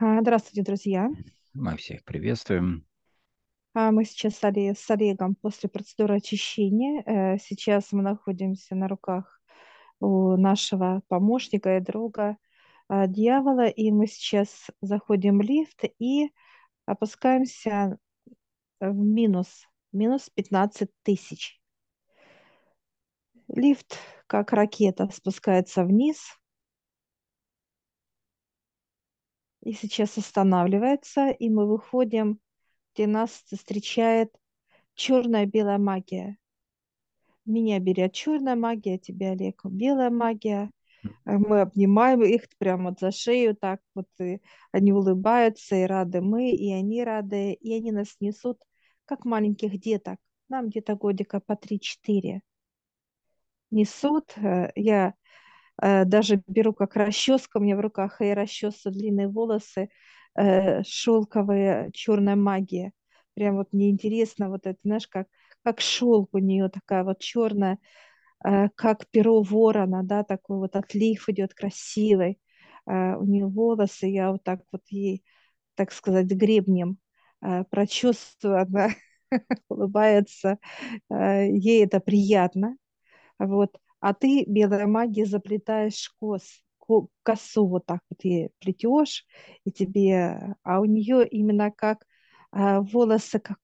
А, 0.00 0.20
Здравствуйте, 0.20 0.62
друзья. 0.62 1.10
Мы 1.54 1.76
всех 1.76 2.04
приветствуем. 2.04 2.86
А, 3.74 3.90
Мы 3.90 4.04
сейчас 4.04 4.36
с 4.36 4.44
Оле- 4.44 4.76
с 4.76 4.88
Олегом 4.90 5.34
после 5.34 5.68
процедуры 5.68 6.18
очищения. 6.18 7.02
Э, 7.04 7.36
Сейчас 7.38 7.90
мы 7.90 8.02
находимся 8.02 8.76
на 8.76 8.86
руках 8.86 9.40
у 9.98 10.36
нашего 10.36 11.02
помощника 11.08 11.78
и 11.78 11.80
друга 11.80 12.36
а, 12.86 13.08
дьявола, 13.08 13.66
и 13.66 13.90
мы 13.90 14.06
сейчас 14.06 14.68
заходим 14.80 15.38
в 15.38 15.42
лифт 15.42 15.82
и 15.98 16.30
опускаемся 16.86 17.98
в 18.78 18.94
минус, 18.94 19.66
минус 19.90 20.30
15 20.30 20.90
тысяч. 21.02 21.60
Лифт, 23.48 23.98
как 24.28 24.52
ракета, 24.52 25.08
спускается 25.12 25.82
вниз 25.82 26.38
и 29.68 29.74
сейчас 29.74 30.16
останавливается, 30.16 31.28
и 31.28 31.50
мы 31.50 31.66
выходим, 31.66 32.40
где 32.94 33.06
нас 33.06 33.30
встречает 33.52 34.34
черная-белая 34.94 35.76
магия. 35.76 36.38
Меня 37.44 37.78
берет 37.78 38.14
черная 38.14 38.56
магия, 38.56 38.96
тебя, 38.96 39.32
Олег, 39.32 39.60
белая 39.66 40.08
магия. 40.08 40.70
Э, 41.26 41.36
Мы 41.36 41.60
обнимаем 41.60 42.22
их 42.22 42.48
прямо 42.56 42.96
за 42.98 43.10
шею, 43.10 43.54
так 43.54 43.82
вот, 43.94 44.06
и 44.18 44.40
они 44.72 44.94
улыбаются, 44.94 45.76
и 45.76 45.82
рады 45.82 46.22
мы, 46.22 46.50
и 46.50 46.72
они 46.72 47.04
рады, 47.04 47.52
и 47.52 47.74
они 47.74 47.92
нас 47.92 48.16
несут, 48.20 48.62
как 49.04 49.26
маленьких 49.26 49.78
деток. 49.78 50.18
Нам 50.48 50.70
где-то 50.70 50.94
годика 50.94 51.40
по 51.40 51.56
три-четыре 51.56 52.40
несут. 53.70 54.32
Э, 54.38 54.72
Я 54.76 55.12
даже 55.80 56.42
беру 56.46 56.72
как 56.72 56.96
расческа, 56.96 57.58
у 57.58 57.60
меня 57.60 57.76
в 57.76 57.80
руках 57.80 58.20
и 58.20 58.32
расческа, 58.34 58.90
длинные 58.90 59.28
волосы, 59.28 59.90
э, 60.36 60.82
шелковая 60.84 61.90
черная 61.92 62.36
магия. 62.36 62.92
Прям 63.34 63.56
вот 63.56 63.72
мне 63.72 63.90
интересно, 63.90 64.48
вот 64.50 64.66
это, 64.66 64.78
знаешь, 64.84 65.06
как, 65.08 65.28
как 65.64 65.80
шелк 65.80 66.30
у 66.34 66.38
нее 66.38 66.68
такая 66.68 67.04
вот 67.04 67.20
черная, 67.20 67.78
э, 68.44 68.68
как 68.74 69.08
перо 69.10 69.42
ворона, 69.42 70.02
да, 70.04 70.24
такой 70.24 70.58
вот 70.58 70.76
отлив 70.76 71.28
идет 71.28 71.54
красивый. 71.54 72.40
Э, 72.86 73.16
у 73.16 73.24
нее 73.24 73.46
волосы, 73.46 74.06
я 74.06 74.32
вот 74.32 74.44
так 74.44 74.60
вот 74.72 74.82
ей, 74.88 75.24
так 75.76 75.92
сказать, 75.92 76.26
гребнем 76.26 76.98
э, 77.42 77.64
прочувствую, 77.70 78.60
она 78.62 78.90
улыбается, 79.68 80.58
э, 81.10 81.48
ей 81.50 81.84
это 81.84 82.00
приятно. 82.00 82.76
Вот. 83.38 83.78
А 84.00 84.14
ты, 84.14 84.44
белая 84.46 84.86
магия, 84.86 85.26
заплетаешь 85.26 86.10
кос, 86.20 86.62
ко- 86.78 87.08
косу 87.22 87.66
вот 87.66 87.86
так 87.86 88.00
вот 88.10 88.24
ей 88.24 88.50
плетешь, 88.60 89.26
и 89.64 89.70
тебе, 89.72 90.56
а 90.62 90.80
у 90.80 90.84
нее 90.84 91.26
именно 91.28 91.70
как 91.70 92.06
а, 92.52 92.80
волосы, 92.80 93.38
как 93.40 93.58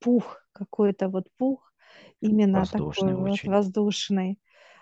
пух, 0.00 0.40
какой-то 0.52 1.08
вот 1.08 1.26
пух, 1.38 1.72
именно 2.20 2.66
Воздушный 2.66 2.66
такой 2.66 3.14
вот 3.16 3.38
очень. 3.38 3.46
воздушный. 3.46 4.38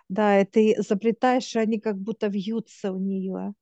Да, 0.08 0.40
и 0.40 0.44
ты 0.44 0.76
заплетаешь, 0.82 1.56
и 1.56 1.58
они 1.58 1.80
как 1.80 1.98
будто 1.98 2.28
вьются 2.28 2.92
у 2.92 2.98
нее, 2.98 3.54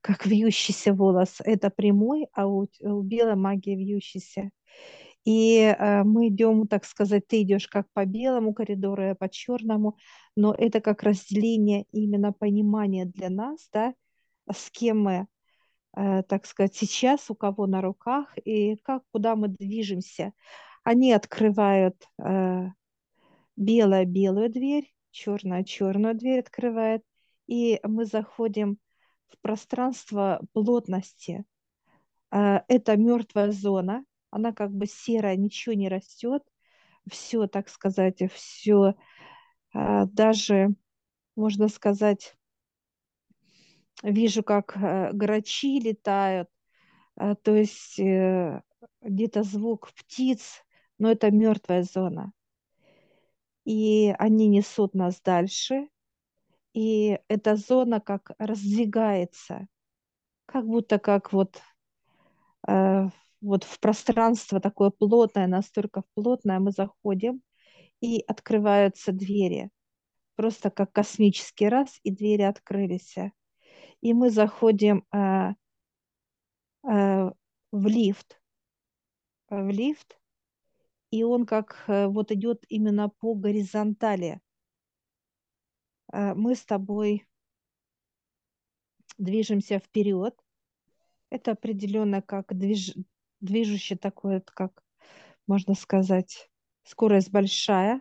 как 0.00 0.26
вьющийся 0.26 0.94
волос. 0.94 1.38
Это 1.44 1.70
прямой, 1.70 2.28
а 2.32 2.46
у, 2.48 2.68
у 2.80 3.02
белой 3.02 3.36
магии 3.36 3.76
вьющийся. 3.76 4.50
И 5.24 5.58
э, 5.60 6.02
мы 6.02 6.28
идем, 6.28 6.66
так 6.66 6.84
сказать, 6.84 7.26
ты 7.28 7.42
идешь 7.42 7.68
как 7.68 7.86
по 7.92 8.04
белому 8.04 8.54
коридору, 8.54 9.04
я 9.04 9.14
по 9.14 9.28
черному, 9.28 9.96
но 10.34 10.52
это 10.52 10.80
как 10.80 11.04
разделение 11.04 11.86
именно 11.92 12.32
понимания 12.32 13.04
для 13.04 13.30
нас, 13.30 13.68
да, 13.72 13.94
с 14.52 14.70
кем 14.70 15.02
мы, 15.02 15.28
э, 15.96 16.22
так 16.24 16.46
сказать, 16.46 16.74
сейчас, 16.74 17.30
у 17.30 17.36
кого 17.36 17.66
на 17.66 17.80
руках 17.80 18.36
и 18.44 18.76
как, 18.76 19.04
куда 19.12 19.36
мы 19.36 19.48
движемся. 19.48 20.32
Они 20.82 21.12
открывают 21.12 21.96
э, 22.18 22.66
белая-белую 23.56 24.50
дверь, 24.50 24.92
черная-черную 25.12 26.16
дверь 26.16 26.40
открывает, 26.40 27.04
и 27.46 27.78
мы 27.84 28.06
заходим 28.06 28.78
в 29.28 29.38
пространство 29.40 30.40
плотности. 30.52 31.44
Это 32.30 32.96
мертвая 32.96 33.52
зона, 33.52 34.04
она 34.32 34.52
как 34.52 34.72
бы 34.72 34.86
серая, 34.86 35.36
ничего 35.36 35.74
не 35.74 35.88
растет, 35.88 36.42
все, 37.08 37.46
так 37.46 37.68
сказать, 37.68 38.20
все, 38.32 38.94
даже, 39.72 40.74
можно 41.36 41.68
сказать, 41.68 42.36
вижу, 44.02 44.42
как 44.42 44.76
э, 44.76 45.10
грачи 45.12 45.78
летают, 45.80 46.48
э, 47.16 47.34
то 47.42 47.54
есть 47.54 47.98
э, 47.98 48.62
где-то 49.00 49.42
звук 49.42 49.92
птиц, 49.92 50.64
но 50.98 51.10
это 51.10 51.30
мертвая 51.30 51.82
зона. 51.82 52.32
И 53.64 54.12
они 54.18 54.48
несут 54.48 54.94
нас 54.94 55.20
дальше, 55.20 55.88
и 56.74 57.18
эта 57.28 57.56
зона 57.56 58.00
как 58.00 58.32
раздвигается, 58.38 59.68
как 60.46 60.66
будто 60.66 60.98
как 60.98 61.32
вот, 61.32 61.60
э, 62.66 63.08
вот 63.42 63.64
в 63.64 63.80
пространство 63.80 64.60
такое 64.60 64.90
плотное, 64.90 65.46
настолько 65.46 66.04
плотное 66.14 66.58
мы 66.60 66.70
заходим, 66.70 67.42
и 68.00 68.20
открываются 68.26 69.12
двери. 69.12 69.70
Просто 70.36 70.70
как 70.70 70.92
космический 70.92 71.68
раз, 71.68 72.00
и 72.02 72.10
двери 72.10 72.42
открылись. 72.42 73.16
И 74.00 74.14
мы 74.14 74.30
заходим 74.30 75.04
э, 75.12 75.54
э, 76.88 77.30
в 77.72 77.86
лифт, 77.86 78.40
в 79.50 79.68
лифт, 79.68 80.18
и 81.10 81.22
он 81.22 81.44
как 81.44 81.84
э, 81.86 82.06
вот 82.06 82.32
идет 82.32 82.64
именно 82.68 83.10
по 83.10 83.34
горизонтали. 83.34 84.40
Э, 86.12 86.34
мы 86.34 86.54
с 86.54 86.64
тобой 86.64 87.26
движемся 89.18 89.78
вперед. 89.78 90.34
Это 91.30 91.52
определенно 91.52 92.22
как 92.22 92.56
движ... 92.56 92.94
движущий 93.42 93.96
такой, 93.96 94.36
вот 94.36 94.50
как 94.52 94.84
можно 95.46 95.74
сказать, 95.74 96.50
скорость 96.84 97.30
большая. 97.32 98.00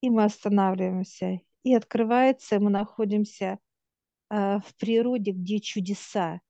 И 0.00 0.10
мы 0.10 0.24
останавливаемся. 0.24 1.40
И 1.62 1.74
открывается, 1.74 2.56
и 2.56 2.58
мы 2.58 2.70
находимся 2.70 3.58
э, 4.30 4.58
в 4.60 4.74
природе, 4.78 5.32
где 5.32 5.60
чудеса, 5.60 6.40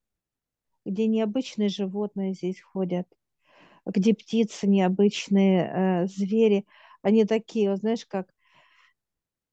где 0.86 1.06
необычные 1.06 1.68
животные 1.68 2.34
здесь 2.34 2.60
ходят, 2.62 3.06
где 3.86 4.14
птицы 4.14 4.66
необычные, 4.68 6.04
э, 6.04 6.08
звери. 6.08 6.66
Они 7.02 7.24
такие, 7.26 7.70
вот 7.70 7.80
знаешь, 7.80 8.06
как 8.06 8.28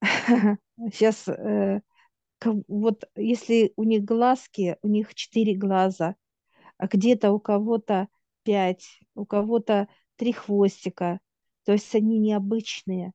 сейчас, 0.77 1.27
э, 1.27 1.81
как- 2.39 2.57
вот 2.67 3.05
если 3.15 3.73
у 3.77 3.83
них 3.83 4.03
глазки, 4.05 4.77
у 4.83 4.87
них 4.87 5.15
четыре 5.15 5.55
глаза, 5.55 6.15
где-то 6.79 7.31
у 7.31 7.39
кого-то 7.39 8.07
пять, 8.43 8.99
у 9.15 9.25
кого-то 9.25 9.87
три 10.15 10.31
хвостика. 10.33 11.19
То 11.65 11.73
есть 11.73 11.93
они 11.95 12.19
необычные. 12.19 13.13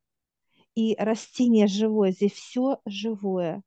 И 0.74 0.96
растение 0.98 1.66
живое, 1.66 2.12
здесь 2.12 2.32
все 2.32 2.80
живое. 2.86 3.62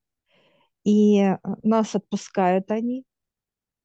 И 0.84 1.20
э, 1.20 1.38
нас 1.64 1.96
отпускают 1.96 2.72
они, 2.72 3.06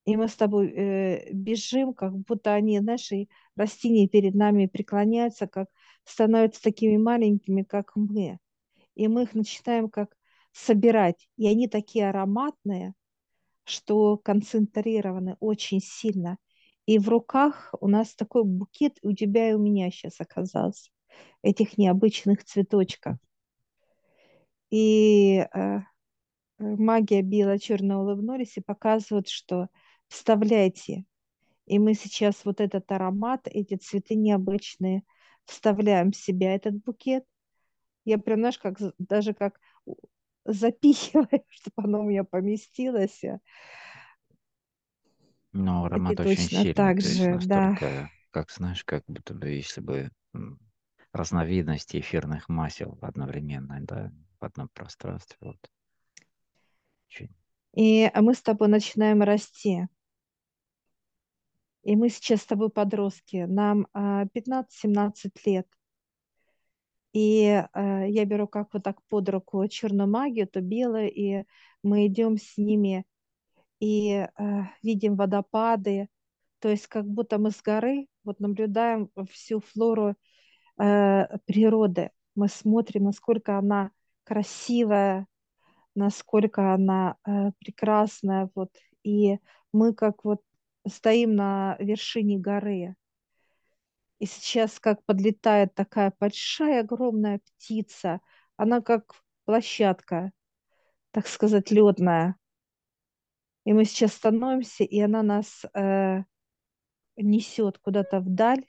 и 0.06 0.16
мы 0.16 0.28
с 0.28 0.36
тобой 0.36 0.68
э, 0.68 1.32
бежим, 1.32 1.94
как 1.94 2.16
будто 2.18 2.54
они, 2.54 2.78
знаешь, 2.80 3.12
и 3.12 3.28
растения 3.56 4.08
перед 4.08 4.34
нами 4.34 4.66
преклоняются, 4.66 5.46
как 5.46 5.68
становятся 6.04 6.62
такими 6.62 6.96
маленькими, 6.96 7.62
как 7.62 7.92
мы. 7.94 8.38
И 8.94 9.08
мы 9.08 9.24
их 9.24 9.34
начинаем 9.34 9.88
как 9.88 10.16
собирать. 10.52 11.28
И 11.36 11.46
они 11.46 11.68
такие 11.68 12.08
ароматные, 12.08 12.94
что 13.70 14.18
концентрированы 14.18 15.36
очень 15.40 15.80
сильно. 15.80 16.38
И 16.86 16.98
в 16.98 17.08
руках 17.08 17.74
у 17.80 17.88
нас 17.88 18.14
такой 18.14 18.44
букет 18.44 18.98
у 19.02 19.12
тебя 19.12 19.50
и 19.50 19.52
у 19.54 19.58
меня 19.58 19.90
сейчас 19.90 20.20
оказался, 20.20 20.90
этих 21.42 21.78
необычных 21.78 22.44
цветочков. 22.44 23.16
И 24.70 25.46
э, 25.52 25.78
магия 26.58 27.22
бело-черно 27.22 28.02
улыбнулись 28.02 28.56
и 28.56 28.60
показывают, 28.60 29.28
что 29.28 29.68
вставляйте. 30.08 31.04
И 31.66 31.78
мы 31.78 31.94
сейчас 31.94 32.44
вот 32.44 32.60
этот 32.60 32.90
аромат, 32.90 33.46
эти 33.46 33.76
цветы 33.76 34.16
необычные, 34.16 35.02
вставляем 35.44 36.12
в 36.12 36.16
себя 36.16 36.54
этот 36.54 36.82
букет. 36.82 37.24
Я 38.04 38.18
прям, 38.18 38.40
знаешь, 38.40 38.58
как, 38.58 38.78
даже 38.98 39.34
как 39.34 39.60
запихиваю, 40.44 41.44
чтобы 41.48 41.74
оно 41.84 42.00
у 42.00 42.04
меня 42.04 42.24
поместилось. 42.24 43.22
И 43.24 43.32
ты 45.52 45.84
аромат 45.86 46.20
очень 46.20 46.36
точно 46.36 46.44
сильный, 46.44 46.74
так 46.74 47.00
же, 47.00 47.38
да. 47.46 48.08
как 48.30 48.50
знаешь, 48.50 48.84
как 48.84 49.02
будто 49.08 49.34
бы 49.34 49.48
если 49.48 49.80
бы 49.80 50.10
разновидности 51.12 51.98
эфирных 51.98 52.48
масел 52.48 52.98
одновременно, 53.00 53.78
да, 53.80 54.12
в 54.38 54.44
одном 54.44 54.68
пространстве. 54.68 55.36
Вот. 55.40 55.70
Очень. 57.08 57.34
И 57.74 58.10
мы 58.14 58.34
с 58.34 58.42
тобой 58.42 58.68
начинаем 58.68 59.22
расти. 59.22 59.88
И 61.82 61.96
мы 61.96 62.10
сейчас 62.10 62.42
с 62.42 62.46
тобой 62.46 62.70
подростки, 62.70 63.46
нам 63.48 63.86
а, 63.92 64.26
15-17 64.26 65.30
лет. 65.46 65.66
И 67.12 67.44
э, 67.44 68.08
я 68.08 68.24
беру 68.24 68.46
как 68.46 68.72
вот 68.72 68.84
так 68.84 69.02
под 69.08 69.28
руку 69.28 69.66
черную 69.68 70.08
магию, 70.08 70.46
то 70.46 70.60
белую, 70.60 71.10
и 71.12 71.44
мы 71.82 72.06
идем 72.06 72.36
с 72.36 72.56
ними 72.56 73.04
и 73.80 74.10
э, 74.10 74.28
видим 74.82 75.16
водопады, 75.16 76.08
то 76.60 76.68
есть 76.68 76.86
как 76.86 77.06
будто 77.06 77.38
мы 77.38 77.50
с 77.50 77.62
горы 77.62 78.06
вот 78.24 78.38
наблюдаем 78.40 79.10
всю 79.30 79.60
флору 79.60 80.14
э, 80.78 81.38
природы. 81.46 82.10
Мы 82.34 82.48
смотрим, 82.48 83.04
насколько 83.04 83.58
она 83.58 83.90
красивая, 84.24 85.26
насколько 85.94 86.74
она 86.74 87.16
э, 87.26 87.52
прекрасная, 87.58 88.50
вот. 88.54 88.70
И 89.02 89.38
мы 89.72 89.94
как 89.94 90.24
вот 90.24 90.42
стоим 90.86 91.34
на 91.34 91.76
вершине 91.80 92.38
горы. 92.38 92.94
И 94.20 94.26
сейчас 94.26 94.78
как 94.78 95.02
подлетает 95.06 95.74
такая 95.74 96.12
большая, 96.20 96.82
огромная 96.82 97.40
птица. 97.40 98.20
Она 98.56 98.82
как 98.82 99.14
площадка, 99.46 100.30
так 101.10 101.26
сказать, 101.26 101.70
ледная. 101.70 102.36
И 103.64 103.72
мы 103.72 103.86
сейчас 103.86 104.12
становимся, 104.12 104.84
и 104.84 105.00
она 105.00 105.22
нас 105.22 105.64
э, 105.74 106.22
несет 107.16 107.78
куда-то 107.78 108.20
вдаль, 108.20 108.66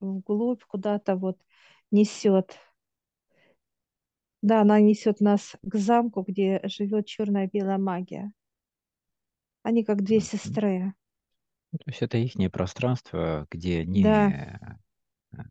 вглубь, 0.00 0.64
куда-то 0.64 1.16
вот 1.16 1.38
несет. 1.90 2.58
Да, 4.40 4.62
она 4.62 4.80
несет 4.80 5.20
нас 5.20 5.54
к 5.62 5.74
замку, 5.76 6.22
где 6.22 6.62
живет 6.64 7.06
черная 7.06 7.46
белая 7.46 7.78
магия. 7.78 8.32
Они 9.62 9.84
как 9.84 10.02
две 10.02 10.20
сестры. 10.20 10.94
То 11.72 11.84
есть 11.86 12.02
это 12.02 12.16
их 12.16 12.34
пространство, 12.52 13.46
где 13.50 13.80
они 13.80 14.02
Да, 14.02 14.78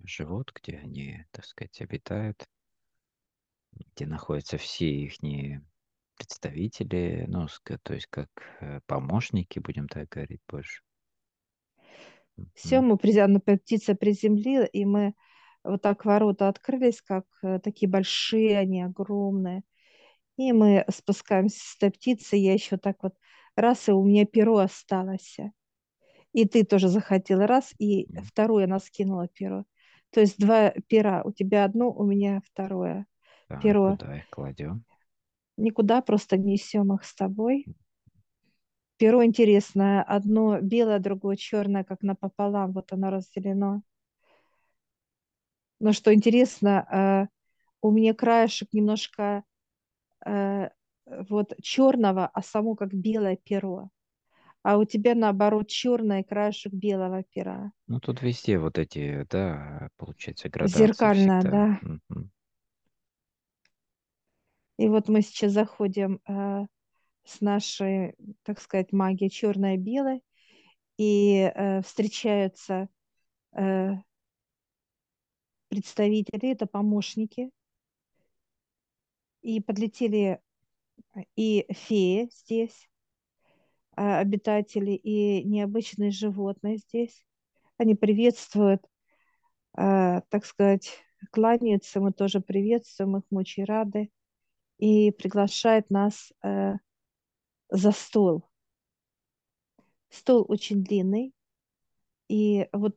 живут, 0.03 0.51
где 0.53 0.77
они, 0.77 1.25
так 1.31 1.45
сказать, 1.45 1.81
обитают, 1.81 2.43
где 3.95 4.05
находятся 4.05 4.57
все 4.57 4.89
их 4.89 5.13
представители, 6.15 7.25
ну, 7.27 7.47
то 7.83 7.93
есть 7.93 8.07
как 8.07 8.29
э, 8.61 8.79
помощники, 8.85 9.59
будем 9.59 9.87
так 9.87 10.09
говорить 10.09 10.41
больше. 10.47 10.83
все, 12.55 12.81
мы 12.81 12.97
призем... 12.97 13.39
птица 13.41 13.95
приземлила, 13.95 14.63
и 14.63 14.85
мы 14.85 15.13
вот 15.63 15.81
так 15.81 16.05
ворота 16.05 16.47
открылись, 16.49 17.01
как 17.01 17.25
э, 17.41 17.59
такие 17.59 17.89
большие, 17.89 18.57
они 18.57 18.83
огромные. 18.83 19.63
И 20.37 20.51
мы 20.51 20.85
спускаемся 20.89 21.59
с 21.59 21.75
этой 21.77 21.91
птицы, 21.91 22.35
я 22.35 22.53
еще 22.53 22.77
так 22.77 22.97
вот 23.03 23.15
раз, 23.55 23.87
и 23.87 23.91
у 23.91 24.03
меня 24.03 24.25
перо 24.25 24.57
осталось. 24.57 25.37
И 26.33 26.45
ты 26.47 26.63
тоже 26.63 26.89
захотела 26.89 27.45
раз, 27.47 27.73
и 27.77 28.09
М, 28.09 28.23
второе 28.23 28.65
она 28.65 28.79
скинула 28.79 29.27
перо. 29.27 29.65
То 30.13 30.21
есть 30.21 30.39
два 30.39 30.71
пера. 30.87 31.23
У 31.23 31.31
тебя 31.31 31.65
одно, 31.65 31.91
у 31.91 32.05
меня 32.05 32.41
второе 32.45 33.05
Так, 33.47 33.63
перо. 33.63 33.97
куда 33.97 34.17
их 34.17 34.29
кладем? 34.29 34.83
Никуда 35.57 36.01
просто 36.01 36.37
несем 36.37 36.93
их 36.93 37.03
с 37.03 37.15
тобой. 37.15 37.65
Перо 38.97 39.25
интересное. 39.25 40.03
Одно 40.03 40.59
белое, 40.61 40.99
другое 40.99 41.35
черное, 41.35 41.83
как 41.83 42.03
напополам. 42.03 42.73
Вот 42.73 42.93
оно 42.93 43.09
разделено. 43.09 43.81
Но 45.79 45.91
что 45.93 46.13
интересно, 46.13 46.87
э, 46.89 47.27
у 47.81 47.91
меня 47.91 48.13
краешек 48.13 48.71
немножко 48.71 49.43
э, 50.25 50.69
вот 51.05 51.53
черного, 51.61 52.27
а 52.27 52.41
само 52.41 52.75
как 52.75 52.93
белое 52.93 53.35
перо. 53.35 53.89
А 54.63 54.77
у 54.77 54.85
тебя 54.85 55.13
наоборот 55.13 55.67
черное 55.67 56.23
краешек 56.23 56.73
белого 56.73 57.23
пера. 57.23 57.71
Ну, 57.87 57.99
тут 57.99 58.21
везде 58.21 58.57
вот 58.57 58.77
эти, 58.77 59.27
да, 59.29 59.89
получается, 59.97 60.49
градации 60.49 60.87
Зеркальное, 60.87 61.41
всегда. 61.41 61.79
да. 61.81 62.23
И 64.77 64.87
вот 64.87 65.09
мы 65.09 65.21
сейчас 65.21 65.51
заходим 65.51 66.19
э, 66.27 66.65
с 67.25 67.41
нашей, 67.41 68.15
так 68.43 68.59
сказать, 68.59 68.91
магией 68.91 69.29
черное-белое, 69.29 70.21
и 70.97 71.51
э, 71.53 71.81
встречаются 71.81 72.87
э, 73.51 73.91
представители, 75.67 76.51
это 76.51 76.67
помощники, 76.67 77.49
и 79.41 79.59
подлетели 79.59 80.39
э, 81.15 81.21
и 81.35 81.65
феи 81.71 82.29
здесь, 82.31 82.89
обитатели, 83.95 84.91
и 84.91 85.43
необычные 85.43 86.11
животные 86.11 86.77
здесь. 86.77 87.25
Они 87.77 87.95
приветствуют, 87.95 88.83
э, 89.77 90.21
так 90.29 90.45
сказать, 90.45 90.89
кланяются, 91.31 91.99
мы 91.99 92.11
тоже 92.11 92.41
приветствуем 92.41 93.17
их, 93.17 93.23
мы 93.29 93.41
очень 93.41 93.65
рады, 93.65 94.11
и 94.77 95.11
приглашают 95.11 95.89
нас 95.89 96.31
э, 96.43 96.73
за 97.69 97.91
стол. 97.91 98.49
Стол 100.09 100.45
очень 100.47 100.83
длинный, 100.83 101.33
и 102.29 102.67
вот 102.71 102.95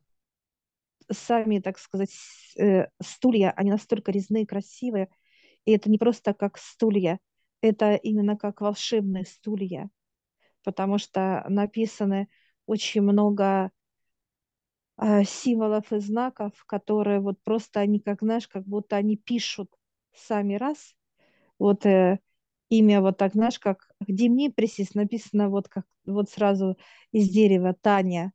сами, 1.11 1.59
так 1.59 1.79
сказать, 1.79 2.11
э, 2.57 2.87
стулья, 3.01 3.51
они 3.51 3.71
настолько 3.71 4.11
резные, 4.11 4.45
красивые, 4.45 5.09
и 5.65 5.71
это 5.71 5.89
не 5.89 5.97
просто 5.97 6.33
как 6.33 6.57
стулья, 6.57 7.19
это 7.61 7.95
именно 7.95 8.37
как 8.37 8.61
волшебные 8.61 9.25
стулья, 9.25 9.89
потому 10.67 10.97
что 10.97 11.45
написаны 11.47 12.27
очень 12.65 13.01
много 13.01 13.71
э, 14.97 15.23
символов 15.23 15.93
и 15.93 15.99
знаков, 15.99 16.51
которые 16.65 17.21
вот 17.21 17.41
просто 17.41 17.79
они, 17.79 18.01
как 18.01 18.19
знаешь, 18.19 18.49
как 18.49 18.65
будто 18.65 18.97
они 18.97 19.15
пишут 19.15 19.71
сами 20.13 20.55
раз, 20.55 20.93
вот 21.57 21.85
э, 21.85 22.19
имя 22.67 22.99
вот 22.99 23.17
так, 23.17 23.31
знаешь, 23.31 23.59
как 23.59 23.89
где 24.01 24.27
мне 24.27 24.51
присесть, 24.51 24.93
написано 24.93 25.47
вот 25.47 25.69
как 25.69 25.85
вот 26.05 26.29
сразу 26.29 26.77
из 27.13 27.29
дерева 27.29 27.73
Таня, 27.73 28.33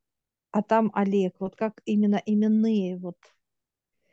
а 0.52 0.62
там 0.62 0.90
Олег, 0.94 1.34
вот 1.38 1.54
как 1.54 1.82
именно 1.84 2.22
именные 2.24 2.96
вот. 2.96 3.18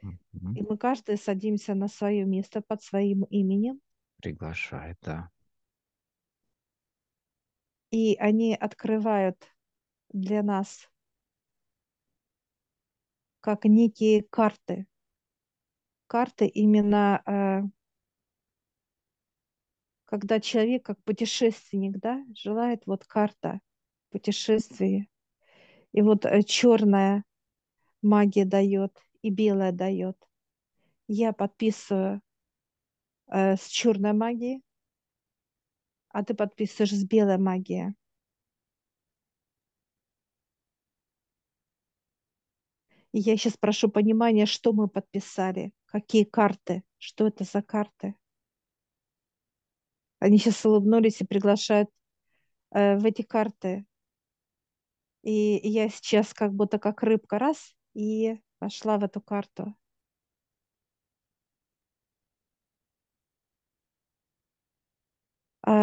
Мгм. 0.02 0.56
И 0.56 0.62
мы 0.62 0.78
каждый 0.78 1.16
садимся 1.18 1.74
на 1.74 1.88
свое 1.88 2.26
место 2.26 2.60
под 2.60 2.84
своим 2.84 3.24
именем, 3.30 3.80
Приглашает, 4.22 4.98
да. 5.02 5.32
И 7.92 8.16
они 8.16 8.56
открывают 8.56 9.38
для 10.10 10.44
нас 10.44 10.90
как 13.40 13.66
некие 13.66 14.24
карты. 14.24 14.88
Карты 16.08 16.48
именно, 16.48 17.22
э, 17.26 17.62
когда 20.06 20.40
человек 20.40 20.86
как 20.86 21.02
путешественник, 21.04 22.00
да, 22.00 22.24
желает 22.36 22.86
вот 22.86 23.06
карта 23.06 23.62
путешествия. 24.10 25.08
И 25.92 26.02
вот 26.02 26.26
э, 26.26 26.44
черная 26.44 27.24
магия 28.02 28.46
дает 28.46 28.98
и 29.22 29.30
белая 29.30 29.72
дает. 29.72 30.18
Я 31.08 31.34
подписываю 31.34 32.22
э, 33.28 33.56
с 33.56 33.68
черной 33.68 34.14
магией, 34.14 34.64
а 36.10 36.24
ты 36.24 36.34
подписываешь 36.34 36.92
с 36.92 37.04
белой 37.04 37.38
магией. 37.38 37.96
И 43.12 43.20
я 43.20 43.38
сейчас 43.38 43.58
прошу 43.58 43.90
понимания, 43.90 44.46
что 44.46 44.72
мы 44.72 44.88
подписали, 44.88 45.74
какие 45.86 46.24
карты, 46.24 46.84
что 46.98 47.28
это 47.28 47.44
за 47.44 47.62
карты. 47.62 48.16
Они 50.20 50.38
сейчас 50.38 50.66
улыбнулись 50.66 51.22
и 51.22 51.26
приглашают 51.26 51.90
э, 52.72 52.98
в 52.98 53.06
эти 53.06 53.22
карты. 53.24 53.86
И 55.24 55.60
я 55.64 55.90
сейчас 55.90 56.34
как 56.34 56.54
будто 56.54 56.78
как 56.78 57.02
рыбка 57.04 57.40
раз 57.40 57.76
и 57.94 58.40
пошла 58.60 58.98
в 58.98 59.04
эту 59.04 59.22
карту. 59.22 59.76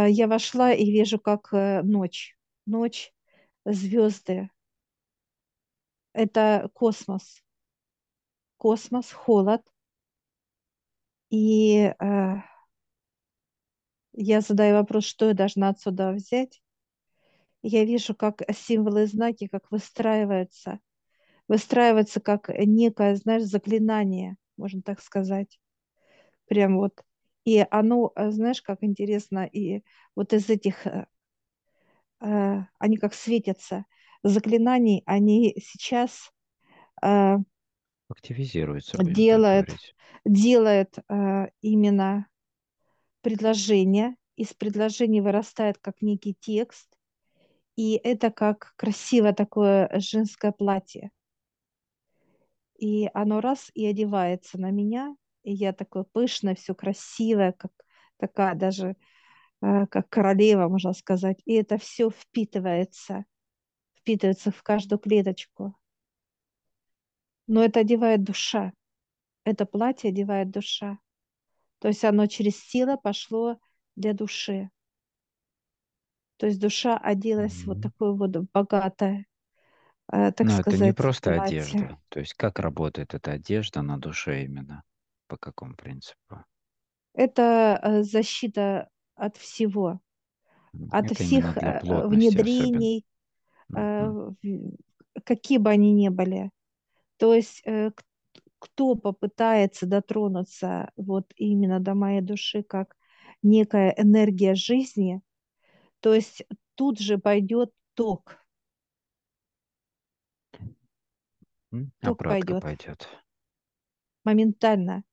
Я 0.09 0.27
вошла 0.27 0.73
и 0.73 0.85
вижу, 0.91 1.19
как 1.19 1.53
э, 1.53 1.83
ночь. 1.83 2.37
Ночь, 2.67 3.13
звезды. 3.65 4.51
Это 6.13 6.71
космос. 6.75 7.43
Космос, 8.59 9.13
холод. 9.13 9.63
И 11.31 11.93
э, 11.99 12.37
я 14.13 14.41
задаю 14.41 14.77
вопрос, 14.77 15.05
что 15.05 15.27
я 15.29 15.35
должна 15.35 15.69
отсюда 15.69 16.11
взять. 16.13 16.61
Я 17.63 17.85
вижу, 17.85 18.15
как 18.15 18.43
символы 18.55 19.05
и 19.05 19.07
знаки, 19.07 19.47
как 19.49 19.71
выстраиваются. 19.71 20.81
Выстраиваются 21.49 22.21
как 22.21 22.49
некое, 22.49 23.17
знаешь, 23.17 23.45
заклинание, 23.45 24.37
можно 24.57 24.83
так 24.83 25.01
сказать. 25.01 25.61
Прям 26.47 26.77
вот. 26.77 27.06
И 27.47 27.65
оно, 27.71 28.13
э, 28.15 28.31
знаешь, 28.33 28.61
как 28.61 28.83
интересно, 28.83 29.47
и 29.47 29.83
вот 30.15 30.35
из 30.35 30.51
этих, 30.51 30.87
э, 30.87 31.07
э, 32.21 32.59
они 32.79 32.97
как 32.99 33.15
светятся. 33.15 33.87
заклинаний, 34.23 35.03
они 35.07 35.55
сейчас 35.61 36.33
Активизируется, 38.99 38.99
делают 40.25 40.99
э, 41.09 41.49
именно 41.61 42.27
предложение. 43.23 44.17
Из 44.37 44.53
предложений 44.53 45.23
вырастает 45.23 45.79
как 45.79 46.03
некий 46.03 46.35
текст, 46.39 46.89
и 47.77 47.95
это 48.03 48.31
как 48.31 48.75
красивое 48.77 49.33
такое 49.33 49.89
женское 50.01 50.53
платье. 50.53 51.11
И 52.79 53.09
оно 53.15 53.41
раз 53.41 53.71
и 53.75 53.87
одевается 53.87 54.59
на 54.59 54.71
меня, 54.71 55.17
и 55.47 55.53
я 55.55 55.73
такое 55.75 56.05
пышное, 56.05 56.57
все 56.57 56.75
красивое, 56.75 57.53
как 57.53 57.73
такая 58.19 58.55
даже 58.57 58.97
э, 59.63 59.87
как 59.89 60.09
королева, 60.11 60.69
можно 60.69 60.93
сказать. 60.95 61.41
И 61.47 61.55
это 61.55 61.79
все 61.79 62.11
впитывается, 62.11 63.25
впитывается 63.97 64.53
в 64.53 64.63
каждую 64.63 64.99
клеточку. 65.01 65.77
Но 67.49 67.65
это 67.65 67.81
одевает 67.81 68.23
душа. 68.23 68.73
Это 69.45 69.67
платье 69.67 70.11
одевает 70.11 70.51
душа. 70.51 70.99
То 71.81 71.89
есть 71.89 72.05
оно 72.05 72.27
через 72.27 72.61
тело 72.67 72.97
пошло 72.97 73.59
для 73.97 74.15
души. 74.15 74.71
То 76.39 76.47
есть 76.47 76.61
душа 76.61 76.97
оделась 76.97 77.65
вот 77.67 77.81
Мгм. 77.81 77.83
такое 77.83 78.13
вот 78.13 78.31
богатое, 78.55 79.27
э, 80.13 80.33
так 80.33 80.51
Но 80.51 80.59
это 80.59 80.79
не 80.79 80.93
сказать, 80.93 80.95
просто 80.95 81.35
платье. 81.35 81.89
одежда. 81.89 81.99
То 82.09 82.21
есть 82.21 82.33
как 82.33 82.59
работает 82.59 83.13
эта 83.13 83.33
одежда 83.33 83.83
на 83.83 83.99
душе 83.99 84.45
именно? 84.45 84.83
По 85.29 85.37
какому 85.37 85.75
принципу? 85.75 86.45
Это 87.15 87.81
э, 87.83 88.03
защита 88.03 88.89
от 89.15 89.37
всего, 89.37 90.01
от 90.91 91.07
Это 91.07 91.15
всех 91.15 91.57
э, 91.57 91.81
плотности 91.81 92.39
особенно. 92.39 92.79
внедрений, 92.79 93.05
э, 93.75 95.21
какие 95.25 95.59
бы 95.59 95.71
они 95.71 95.93
ни 95.93 96.09
были. 96.11 96.51
То 97.19 97.35
есть 97.35 97.65
кто 98.59 98.95
попытается 98.95 99.87
дотронуться 99.87 100.91
вот 100.97 101.33
именно 101.37 101.81
до 101.81 101.95
моей 101.95 102.21
души 102.21 102.63
как 102.63 102.97
некая 103.43 103.95
энергия 103.97 104.55
жизни, 104.55 105.23
то 106.01 106.15
есть 106.15 106.45
тут 106.75 106.99
же 106.99 107.19
пойдет 107.19 107.71
ток, 107.95 108.39
ток 112.01 112.19
пойдет 112.19 112.63
пойдет. 112.63 113.09
моментально. 114.25 115.05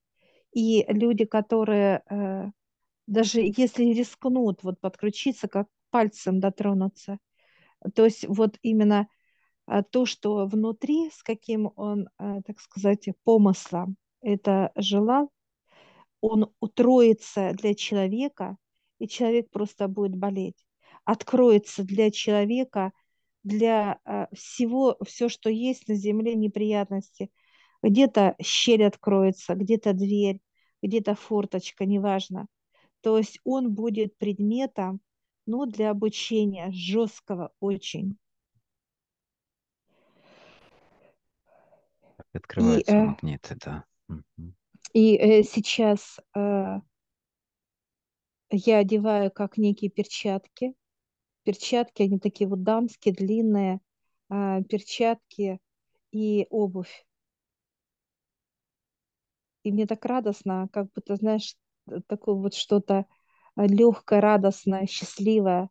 И 0.53 0.85
люди, 0.87 1.25
которые 1.25 2.03
э, 2.09 2.51
даже 3.07 3.41
если 3.41 3.85
рискнут 3.85 4.63
вот 4.63 4.79
подключиться, 4.79 5.47
как 5.47 5.67
пальцем 5.89 6.39
дотронуться, 6.39 7.17
то 7.95 8.05
есть 8.05 8.25
вот 8.27 8.57
именно 8.61 9.07
а, 9.65 9.83
то, 9.83 10.05
что 10.05 10.45
внутри, 10.47 11.09
с 11.11 11.23
каким 11.23 11.71
он, 11.75 12.09
а, 12.17 12.41
так 12.43 12.59
сказать, 12.59 13.07
помыслом 13.23 13.97
это 14.21 14.71
желал, 14.75 15.31
он 16.21 16.51
утроится 16.59 17.51
для 17.53 17.75
человека, 17.75 18.57
и 18.99 19.07
человек 19.07 19.49
просто 19.51 19.87
будет 19.87 20.15
болеть. 20.15 20.65
Откроется 21.03 21.83
для 21.83 22.11
человека, 22.11 22.93
для 23.43 23.99
всего, 24.31 24.97
все, 25.05 25.27
что 25.27 25.49
есть 25.49 25.89
на 25.89 25.95
земле, 25.95 26.33
неприятности. 26.35 27.29
Где-то 27.83 28.35
щель 28.41 28.85
откроется, 28.85 29.55
где-то 29.55 29.93
дверь, 29.93 30.39
где-то 30.81 31.15
форточка, 31.15 31.85
неважно. 31.85 32.47
То 33.01 33.17
есть 33.17 33.39
он 33.43 33.73
будет 33.73 34.17
предметом, 34.17 35.01
ну, 35.45 35.65
для 35.65 35.91
обучения 35.91 36.71
жесткого 36.71 37.51
очень. 37.59 38.17
Так 42.31 42.57
И, 42.57 42.83
э, 42.87 43.03
магниты, 43.03 43.57
да. 43.63 43.83
И 44.93 45.15
э, 45.17 45.43
сейчас 45.43 46.19
э, 46.35 46.79
я 48.49 48.77
одеваю 48.77 49.29
как 49.29 49.57
некие 49.57 49.91
перчатки. 49.91 50.73
Перчатки, 51.43 52.03
они 52.03 52.19
такие 52.19 52.47
вот 52.47 52.63
дамские, 52.63 53.13
длинные, 53.13 53.81
а, 54.29 54.61
перчатки 54.63 55.59
и 56.11 56.47
обувь. 56.49 57.05
И 59.63 59.71
мне 59.71 59.85
так 59.85 60.05
радостно, 60.05 60.67
как 60.71 60.91
будто, 60.93 61.15
знаешь, 61.15 61.55
такое 62.07 62.35
вот 62.35 62.53
что-то 62.53 63.05
легкое, 63.55 64.21
радостное, 64.21 64.87
счастливое. 64.87 65.69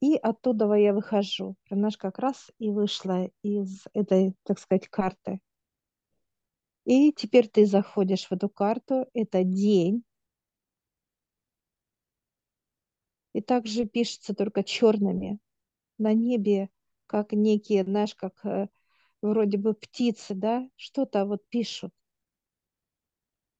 И 0.00 0.16
оттуда 0.16 0.72
я 0.74 0.92
выхожу. 0.92 1.56
Знаешь, 1.70 1.96
как 1.96 2.18
раз 2.18 2.50
и 2.58 2.70
вышла 2.70 3.30
из 3.42 3.84
этой, 3.94 4.34
так 4.44 4.58
сказать, 4.58 4.88
карты. 4.88 5.40
И 6.84 7.12
теперь 7.12 7.48
ты 7.48 7.66
заходишь 7.66 8.26
в 8.26 8.32
эту 8.32 8.48
карту, 8.48 9.06
это 9.14 9.42
день, 9.42 10.04
и 13.34 13.40
также 13.42 13.84
пишется 13.84 14.34
только 14.34 14.62
черными 14.62 15.38
на 15.98 16.14
небе, 16.14 16.70
как 17.06 17.32
некие, 17.32 17.84
знаешь, 17.84 18.14
как 18.14 18.44
э, 18.44 18.68
вроде 19.22 19.58
бы 19.58 19.74
птицы, 19.74 20.34
да, 20.34 20.68
что-то 20.76 21.26
вот 21.26 21.42
пишут, 21.48 21.92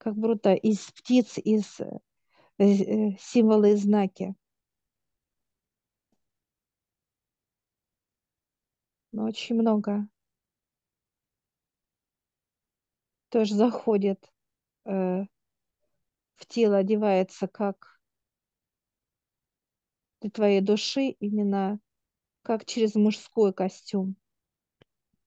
как 0.04 0.16
будто 0.16 0.52
из 0.52 0.80
птиц, 0.90 1.38
из 1.38 1.80
э, 1.80 1.98
э, 2.58 3.16
символы 3.18 3.72
и 3.72 3.76
знаки. 3.76 4.34
Но 9.12 9.24
очень 9.24 9.56
много 9.56 10.06
тоже 13.30 13.54
заходит 13.54 14.30
э, 14.84 15.24
в 16.34 16.46
тело, 16.48 16.76
одевается 16.76 17.48
как 17.48 17.98
для 20.20 20.28
твоей 20.28 20.60
души, 20.60 21.16
именно 21.18 21.80
как 22.42 22.66
через 22.66 22.94
мужской 22.94 23.54
костюм. 23.54 24.16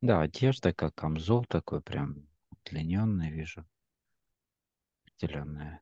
Да, 0.02 0.22
одежда 0.22 0.72
как 0.72 0.94
камзол 0.94 1.46
такой 1.46 1.82
прям 1.82 2.28
удлиненный, 2.52 3.32
вижу, 3.32 3.66
определенная. 5.18 5.82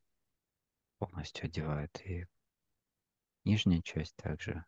Полностью 0.98 1.46
одевает. 1.46 2.02
И 2.06 2.26
нижняя 3.44 3.82
часть 3.82 4.16
также. 4.16 4.66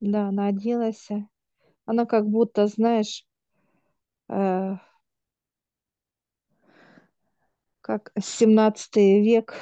Да, 0.00 0.28
она 0.28 0.46
оделась. 0.46 1.08
Она 1.84 2.06
как 2.06 2.26
будто, 2.26 2.66
знаешь, 2.66 3.26
э, 4.28 4.76
как 7.80 8.12
семнадцатый 8.18 9.22
век, 9.22 9.54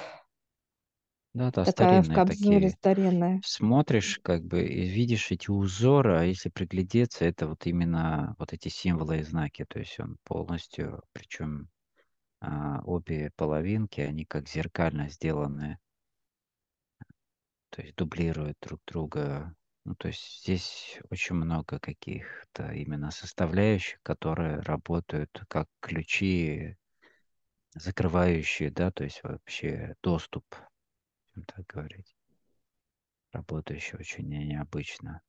Да-да, 1.34 1.64
такая 1.64 2.02
в 2.02 2.08
старинные 2.08 2.20
такие. 2.24 2.70
старинная. 2.70 3.40
Смотришь, 3.40 4.20
как 4.22 4.44
бы, 4.44 4.62
и 4.66 4.88
видишь 4.88 5.30
эти 5.30 5.50
узоры, 5.50 6.18
а 6.18 6.24
если 6.24 6.48
приглядеться, 6.50 7.24
это 7.24 7.48
вот 7.48 7.66
именно 7.66 8.34
вот 8.38 8.52
эти 8.52 8.68
символы 8.68 9.20
и 9.20 9.22
знаки. 9.22 9.64
То 9.68 9.78
есть 9.78 9.98
он 10.00 10.18
полностью, 10.24 11.02
причем 11.12 11.68
а, 12.40 12.80
обе 12.84 13.32
половинки, 13.36 14.00
они 14.02 14.24
как 14.26 14.48
зеркально 14.48 15.08
сделаны, 15.10 15.78
то 17.70 17.82
есть 17.82 17.96
дублируют 17.96 18.58
друг 18.60 18.80
друга. 18.86 19.54
Ну, 19.84 19.94
то 19.94 20.08
есть 20.08 20.42
здесь 20.42 20.98
очень 21.10 21.34
много 21.36 21.78
каких-то 21.78 22.72
именно 22.72 23.10
составляющих, 23.10 24.00
которые 24.02 24.60
работают 24.60 25.30
как 25.48 25.66
ключи, 25.80 26.76
закрывающие, 27.74 28.70
да, 28.70 28.90
то 28.90 29.04
есть 29.04 29.22
вообще 29.22 29.94
доступ, 30.02 30.44
будем 31.38 31.44
так 31.44 31.66
говорить, 31.66 32.16
работающий 33.32 33.98
очень 33.98 34.28
необычно. 34.28 35.22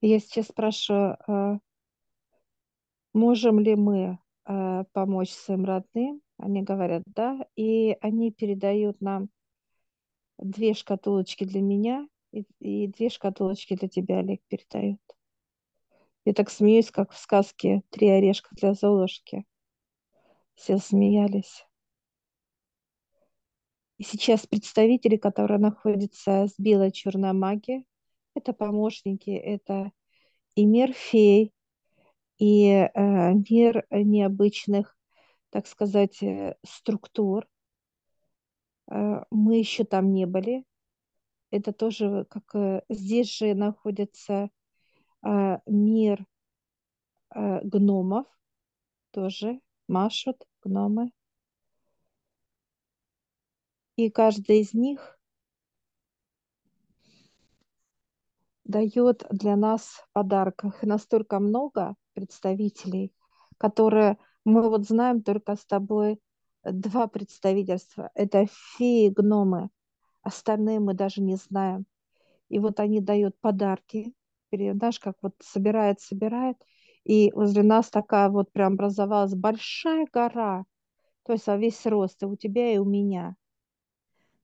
Я 0.00 0.18
сейчас 0.18 0.46
спрашиваю, 0.46 1.16
э, 1.26 1.58
можем 3.12 3.60
ли 3.60 3.76
мы 3.76 4.18
э, 4.44 4.84
помочь 4.92 5.30
своим 5.30 5.64
родным? 5.64 6.22
Они 6.38 6.62
говорят, 6.62 7.02
да, 7.06 7.46
и 7.54 7.96
они 8.00 8.32
передают 8.32 9.00
нам 9.00 9.30
две 10.38 10.74
шкатулочки 10.74 11.44
для 11.44 11.60
меня 11.60 12.08
и, 12.32 12.44
и 12.58 12.88
две 12.88 13.10
шкатулочки 13.10 13.76
для 13.76 13.88
тебя, 13.88 14.18
Олег, 14.18 14.42
передают. 14.48 15.00
Я 16.24 16.34
так 16.34 16.50
смеюсь, 16.50 16.90
как 16.90 17.12
в 17.12 17.18
сказке 17.18 17.82
«Три 17.90 18.08
орешка 18.08 18.54
для 18.56 18.74
Золушки». 18.74 19.44
Все 20.54 20.78
смеялись. 20.78 21.64
Сейчас 24.02 24.46
представители, 24.46 25.16
которые 25.16 25.58
находятся 25.58 26.46
с 26.48 26.54
белой 26.58 26.90
черной 26.92 27.32
магией, 27.32 27.86
это 28.34 28.52
помощники, 28.52 29.30
это 29.30 29.92
и 30.56 30.64
мир 30.66 30.92
фей, 30.92 31.52
и 32.38 32.66
э, 32.68 33.32
мир 33.50 33.86
необычных, 33.90 34.96
так 35.50 35.66
сказать, 35.66 36.22
э, 36.22 36.56
структур, 36.66 37.46
Э, 38.90 39.22
Мы 39.30 39.58
еще 39.58 39.84
там 39.84 40.12
не 40.12 40.26
были. 40.26 40.64
Это 41.50 41.72
тоже 41.72 42.26
как 42.30 42.54
э, 42.54 42.82
здесь 42.90 43.36
же 43.36 43.54
находится 43.54 44.50
э, 45.26 45.58
мир 45.66 46.26
э, 47.34 47.60
гномов, 47.64 48.26
тоже 49.12 49.60
машут 49.88 50.44
гномы. 50.62 51.12
И 54.02 54.10
каждый 54.10 54.62
из 54.62 54.74
них 54.74 55.16
дает 58.64 59.24
для 59.30 59.54
нас 59.54 60.04
подарков. 60.12 60.74
настолько 60.82 61.38
много 61.38 61.94
представителей, 62.14 63.14
которые 63.58 64.18
мы 64.44 64.68
вот 64.68 64.88
знаем 64.88 65.22
только 65.22 65.54
с 65.54 65.64
тобой 65.64 66.20
два 66.64 67.06
представительства. 67.06 68.10
Это 68.16 68.46
феи, 68.76 69.08
гномы. 69.08 69.70
Остальные 70.22 70.80
мы 70.80 70.94
даже 70.94 71.22
не 71.22 71.36
знаем. 71.36 71.86
И 72.48 72.58
вот 72.58 72.80
они 72.80 73.00
дают 73.00 73.38
подарки. 73.40 74.12
Знаешь, 74.50 74.98
как 74.98 75.14
вот 75.22 75.34
собирает, 75.38 76.00
собирает. 76.00 76.56
И 77.04 77.30
возле 77.34 77.62
нас 77.62 77.88
такая 77.88 78.30
вот 78.30 78.50
прям 78.50 78.72
образовалась 78.72 79.36
большая 79.36 80.08
гора. 80.12 80.64
То 81.22 81.34
есть 81.34 81.46
весь 81.46 81.86
рост 81.86 82.20
и 82.24 82.26
у 82.26 82.34
тебя, 82.34 82.74
и 82.74 82.78
у 82.78 82.84
меня. 82.84 83.36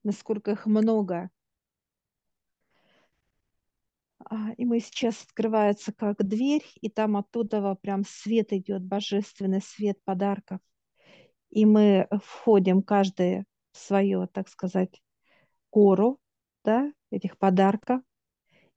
Насколько 0.09 0.49
их 0.53 0.65
много. 0.65 1.29
А, 4.25 4.53
И 4.57 4.65
мы 4.65 4.79
сейчас 4.79 5.21
открывается 5.23 5.93
как 5.93 6.25
дверь, 6.25 6.65
и 6.81 6.89
там 6.89 7.15
оттуда 7.15 7.75
прям 7.75 8.03
свет 8.03 8.51
идет, 8.51 8.81
божественный 8.83 9.61
свет 9.61 10.03
подарков. 10.03 10.61
И 11.51 11.63
мы 11.67 12.07
входим 12.23 12.81
каждый 12.81 13.43
в 13.71 13.77
свое, 13.77 14.27
так 14.33 14.49
сказать, 14.49 14.99
гору, 15.71 16.19
да, 16.65 16.91
этих 17.11 17.37
подарков, 17.37 18.01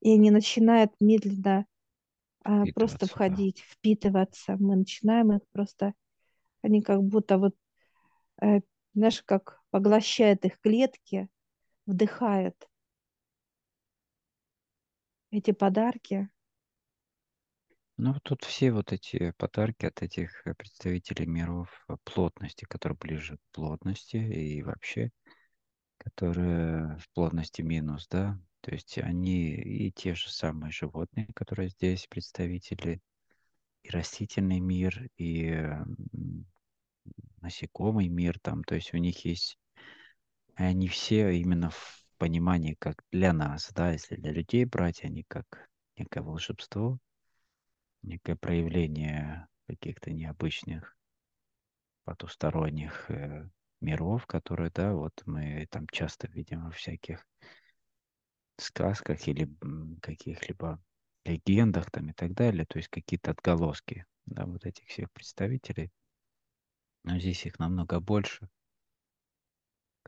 и 0.02 0.12
они 0.12 0.30
начинают 0.30 0.92
медленно 1.00 1.64
а, 2.44 2.66
просто 2.66 3.06
Впитываться, 3.06 3.14
да. 3.24 3.34
входить, 3.36 3.60
впитываться. 3.60 4.58
Мы 4.60 4.76
начинаем 4.76 5.32
их 5.32 5.40
просто, 5.52 5.94
они 6.62 6.82
как 6.82 7.02
будто 7.02 7.38
вот, 7.38 7.56
э, 8.42 8.60
знаешь, 8.94 9.22
как 9.22 9.61
поглощают 9.72 10.46
их 10.46 10.60
клетки, 10.60 11.28
вдыхают 11.86 12.68
эти 15.32 15.50
подарки. 15.52 16.28
Ну, 17.96 18.14
тут 18.22 18.44
все 18.44 18.72
вот 18.72 18.92
эти 18.92 19.32
подарки 19.38 19.86
от 19.86 20.02
этих 20.02 20.46
э, 20.46 20.54
представителей 20.54 21.26
миров 21.26 21.84
э, 21.88 21.96
плотности, 22.04 22.64
которые 22.64 22.96
ближе 22.98 23.36
к 23.36 23.40
плотности 23.54 24.16
и 24.16 24.62
вообще, 24.62 25.10
которые 25.98 26.96
в 26.98 27.08
плотности 27.14 27.62
минус, 27.62 28.08
да, 28.08 28.40
то 28.60 28.72
есть 28.72 28.98
они 28.98 29.54
и 29.54 29.92
те 29.92 30.14
же 30.14 30.30
самые 30.30 30.72
животные, 30.72 31.28
которые 31.34 31.70
здесь 31.70 32.06
представители, 32.08 33.00
и 33.84 33.90
растительный 33.90 34.60
мир, 34.60 35.08
и 35.16 35.46
м, 35.48 36.46
насекомый 37.40 38.08
мир 38.08 38.38
там, 38.40 38.64
то 38.64 38.74
есть 38.74 38.94
у 38.94 38.98
них 38.98 39.24
есть, 39.24 39.58
они 40.54 40.88
все 40.88 41.30
именно 41.30 41.70
в 41.70 42.04
понимании, 42.18 42.74
как 42.78 43.02
для 43.10 43.32
нас, 43.32 43.70
да, 43.74 43.92
если 43.92 44.16
для 44.16 44.32
людей 44.32 44.64
брать, 44.64 45.04
они 45.04 45.24
как 45.24 45.68
некое 45.96 46.22
волшебство, 46.22 46.98
некое 48.02 48.36
проявление 48.36 49.48
каких-то 49.66 50.12
необычных 50.12 50.96
потусторонних 52.04 53.10
э, 53.10 53.48
миров, 53.80 54.26
которые, 54.26 54.70
да, 54.70 54.94
вот 54.94 55.12
мы 55.26 55.66
там 55.70 55.86
часто 55.88 56.28
видим 56.28 56.64
во 56.64 56.70
всяких 56.70 57.26
сказках 58.56 59.26
или 59.28 59.50
каких-либо 60.00 60.82
легендах 61.24 61.90
там 61.90 62.10
и 62.10 62.12
так 62.12 62.34
далее, 62.34 62.66
то 62.66 62.78
есть 62.78 62.88
какие-то 62.88 63.30
отголоски, 63.30 64.04
да, 64.26 64.46
вот 64.46 64.66
этих 64.66 64.86
всех 64.88 65.10
представителей. 65.12 65.90
Но 67.04 67.18
здесь 67.18 67.46
их 67.46 67.58
намного 67.58 68.00
больше, 68.00 68.48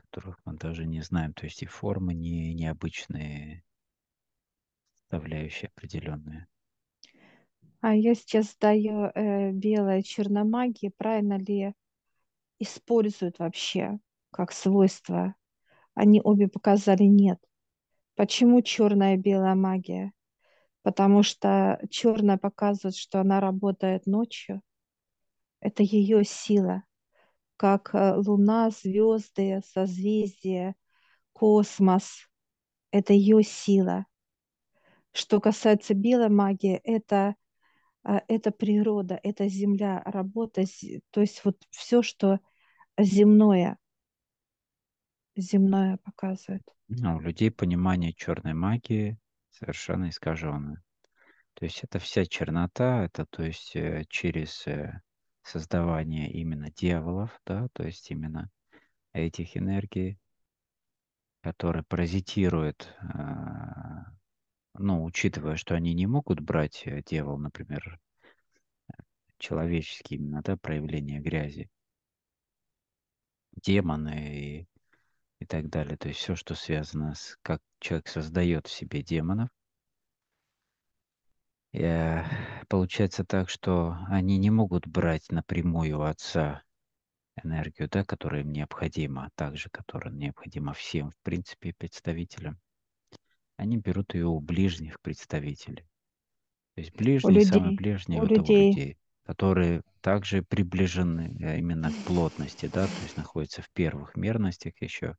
которых 0.05 0.39
мы 0.45 0.53
даже 0.53 0.85
не 0.85 1.01
знаем, 1.01 1.33
то 1.33 1.45
есть 1.45 1.63
и 1.63 1.65
формы 1.65 2.13
не, 2.13 2.53
необычные, 2.53 3.63
составляющие 5.01 5.69
определенные. 5.75 6.47
А 7.81 7.93
я 7.93 8.15
сейчас 8.15 8.55
даю 8.59 9.11
э, 9.13 9.51
белая 9.51 10.01
черномагия, 10.01 10.91
правильно 10.97 11.37
ли 11.37 11.73
используют 12.59 13.39
вообще 13.39 13.99
как 14.31 14.51
свойство? 14.51 15.35
Они 15.93 16.19
обе 16.23 16.47
показали 16.47 17.03
нет. 17.03 17.39
Почему 18.15 18.61
черная 18.61 19.15
и 19.15 19.19
белая 19.19 19.55
магия? 19.55 20.11
Потому 20.81 21.23
что 21.23 21.79
черная 21.89 22.37
показывает, 22.37 22.95
что 22.95 23.19
она 23.19 23.39
работает 23.39 24.05
ночью. 24.05 24.61
Это 25.59 25.83
ее 25.83 26.23
сила, 26.23 26.83
как 27.57 27.93
э, 27.93 28.15
луна, 28.15 28.69
звезды, 28.69 29.61
созвездия, 29.73 30.75
космос. 31.33 32.29
Это 32.91 33.13
ее 33.13 33.43
сила. 33.43 34.05
Что 35.11 35.39
касается 35.39 35.93
белой 35.93 36.29
магии, 36.29 36.75
это, 36.83 37.35
а, 38.03 38.21
это 38.27 38.51
природа, 38.51 39.19
это 39.23 39.47
земля, 39.47 40.01
работа, 40.05 40.63
то 41.11 41.21
есть 41.21 41.43
вот 41.45 41.57
все, 41.69 42.01
что 42.01 42.39
земное, 42.97 43.77
земное 45.35 45.97
показывает. 46.03 46.63
Ну, 46.87 47.15
у 47.15 47.19
людей 47.19 47.51
понимание 47.51 48.13
черной 48.13 48.53
магии 48.53 49.17
совершенно 49.49 50.09
искаженное. 50.09 50.83
То 51.53 51.65
есть 51.65 51.83
это 51.83 51.99
вся 51.99 52.25
чернота, 52.25 53.05
это 53.05 53.25
то 53.25 53.43
есть 53.43 53.75
э, 53.75 54.03
через 54.09 54.67
э, 54.67 55.01
создавание 55.45 56.29
именно 56.31 56.71
дьяволов, 56.71 57.39
да, 57.45 57.67
то 57.73 57.83
есть 57.83 58.09
именно 58.09 58.49
этих 59.13 59.55
энергий, 59.55 60.17
которые 61.41 61.83
паразитируют, 61.83 62.91
а, 62.99 64.05
ну, 64.73 65.03
учитывая, 65.03 65.55
что 65.55 65.75
они 65.75 65.93
не 65.93 66.07
могут 66.07 66.39
брать 66.39 66.81
э, 66.85 67.03
дьявол, 67.03 67.37
например, 67.37 67.99
человеческие 69.37 70.19
именно, 70.19 70.41
да, 70.41 70.57
проявления 70.57 71.19
грязи, 71.19 71.69
демоны 73.55 74.39
и, 74.39 74.67
и 75.39 75.45
так 75.45 75.69
далее. 75.69 75.97
То 75.97 76.07
есть 76.07 76.19
все, 76.19 76.35
что 76.35 76.55
связано 76.55 77.13
с 77.13 77.37
как 77.43 77.61
человек 77.79 78.07
создает 78.07 78.65
в 78.65 78.71
себе 78.71 79.03
демонов, 79.03 79.49
получается 82.69 83.25
так, 83.25 83.49
что 83.49 83.97
они 84.07 84.37
не 84.37 84.49
могут 84.49 84.87
брать 84.87 85.31
напрямую 85.31 85.99
у 85.99 86.01
отца 86.03 86.63
энергию, 87.43 87.89
да, 87.89 88.03
которая 88.05 88.41
им 88.41 88.51
необходима, 88.51 89.25
а 89.25 89.29
также 89.35 89.69
которая 89.69 90.13
необходима 90.13 90.73
всем, 90.73 91.11
в 91.11 91.17
принципе, 91.23 91.73
представителям. 91.77 92.59
Они 93.57 93.77
берут 93.77 94.13
ее 94.13 94.27
у 94.27 94.39
ближних 94.39 95.01
представителей. 95.01 95.85
То 96.75 96.81
есть 96.81 96.93
У 96.93 96.97
ближние, 96.97 97.41
самые 97.41 97.75
ближние 97.75 98.21
у 98.21 98.23
у 98.23 98.27
людей. 98.27 98.69
людей, 98.69 98.97
которые 99.25 99.81
также 100.01 100.43
приближены 100.43 101.37
э, 101.41 101.59
именно 101.59 101.89
к 101.91 102.03
плотности, 102.03 102.67
да, 102.67 102.87
то 102.87 103.03
есть 103.03 103.17
находятся 103.17 103.61
в 103.61 103.69
первых 103.71 104.15
мерностях 104.15 104.73
еще. 104.81 105.15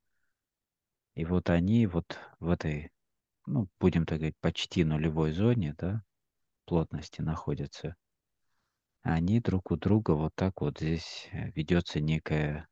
И 1.14 1.24
вот 1.24 1.50
они 1.50 1.86
вот 1.86 2.18
в 2.40 2.50
этой, 2.50 2.90
ну, 3.46 3.68
будем 3.80 4.06
так 4.06 4.18
говорить, 4.18 4.36
почти 4.40 4.84
нулевой 4.84 5.32
зоне, 5.32 5.74
да, 5.78 6.02
плотности 6.66 7.22
находятся. 7.22 7.96
Они 9.02 9.40
друг 9.40 9.70
у 9.70 9.76
друга 9.76 10.10
вот 10.10 10.34
так 10.34 10.60
вот 10.60 10.78
здесь 10.78 11.28
э, 11.30 11.50
ведется 11.52 12.00
некое 12.00 12.68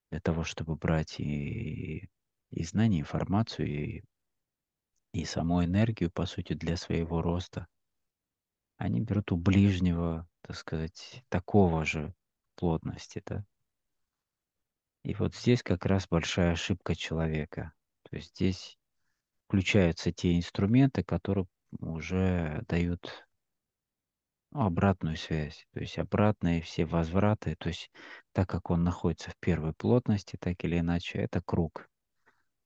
для 0.09 0.19
того, 0.19 0.43
чтобы 0.43 0.75
брать 0.75 1.19
и, 1.19 2.09
и 2.49 2.63
знания, 2.63 2.99
информацию, 2.99 3.67
и 3.67 4.03
и 5.11 5.25
саму 5.25 5.63
энергию, 5.63 6.11
по 6.11 6.25
сути, 6.25 6.53
для 6.53 6.77
своего 6.77 7.21
роста, 7.21 7.67
они 8.79 9.01
берут 9.01 9.31
у 9.33 9.35
ближнего, 9.35 10.25
так 10.41 10.55
сказать, 10.55 11.23
такого 11.27 11.85
же 11.85 12.13
плотности, 12.55 13.21
да. 13.25 13.45
И 15.03 15.13
вот 15.13 15.35
здесь 15.35 15.61
как 15.61 15.85
раз 15.85 16.07
большая 16.07 16.53
ошибка 16.53 16.95
человека. 16.95 17.73
То 18.03 18.15
есть 18.15 18.35
здесь 18.35 18.79
включаются 19.47 20.13
те 20.13 20.37
инструменты, 20.37 21.03
которые 21.03 21.45
уже 21.79 22.63
дают 22.69 23.27
ну, 24.51 24.61
обратную 24.61 25.17
связь, 25.17 25.67
то 25.73 25.81
есть 25.81 25.99
обратные 25.99 26.61
все 26.61 26.85
возвраты, 26.85 27.55
то 27.57 27.67
есть 27.67 27.91
так 28.31 28.49
как 28.49 28.69
он 28.69 28.83
находится 28.83 29.29
в 29.29 29.37
первой 29.39 29.73
плотности, 29.73 30.37
так 30.39 30.63
или 30.63 30.79
иначе, 30.79 31.19
это 31.19 31.41
круг. 31.41 31.89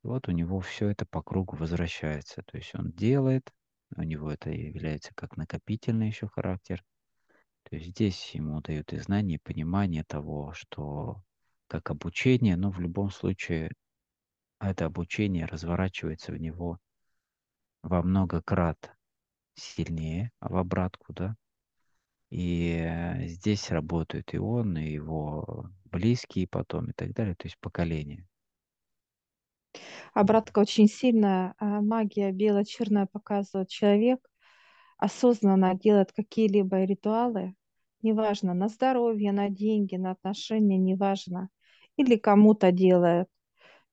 Вот 0.03 0.27
у 0.27 0.31
него 0.31 0.59
все 0.59 0.89
это 0.89 1.07
по 1.07 1.23
кругу 1.23 1.55
возвращается. 1.55 2.43
То 2.43 2.57
есть 2.57 2.75
он 2.75 2.91
делает, 2.91 3.51
у 3.97 4.03
него 4.03 4.31
это 4.31 4.49
является 4.49 5.13
как 5.15 5.37
накопительный 5.37 6.07
еще 6.07 6.27
характер. 6.27 6.83
То 7.63 7.75
есть 7.75 7.89
здесь 7.89 8.35
ему 8.35 8.61
дают 8.61 8.93
и 8.93 8.97
знания, 8.97 9.35
и 9.35 9.43
понимание 9.43 10.03
того, 10.03 10.53
что 10.53 11.23
как 11.67 11.89
обучение, 11.89 12.55
но 12.55 12.71
в 12.71 12.79
любом 12.79 13.09
случае 13.09 13.71
это 14.59 14.85
обучение 14.85 15.45
разворачивается 15.45 16.31
в 16.31 16.37
него 16.37 16.79
во 17.81 18.01
много 18.01 18.41
крат 18.41 18.95
сильнее, 19.55 20.31
а 20.39 20.49
в 20.49 20.57
обратку, 20.57 21.13
да. 21.13 21.35
И 22.29 22.89
здесь 23.25 23.69
работают 23.69 24.33
и 24.33 24.37
он, 24.37 24.77
и 24.77 24.91
его 24.91 25.69
близкие 25.85 26.47
потом, 26.47 26.89
и 26.89 26.93
так 26.93 27.13
далее, 27.13 27.35
то 27.35 27.45
есть 27.45 27.57
поколение. 27.59 28.25
Обратка 30.13 30.59
очень 30.59 30.87
сильная. 30.87 31.55
а 31.57 31.81
Магия 31.81 32.31
бело-черная 32.31 33.07
показывает 33.11 33.69
человек, 33.69 34.19
осознанно 34.97 35.73
делает 35.73 36.11
какие-либо 36.13 36.83
ритуалы, 36.83 37.55
неважно, 38.01 38.53
на 38.53 38.67
здоровье, 38.69 39.31
на 39.31 39.49
деньги, 39.49 39.95
на 39.95 40.11
отношения, 40.11 40.77
неважно, 40.77 41.49
или 41.97 42.15
кому-то 42.15 42.71
делает. 42.71 43.27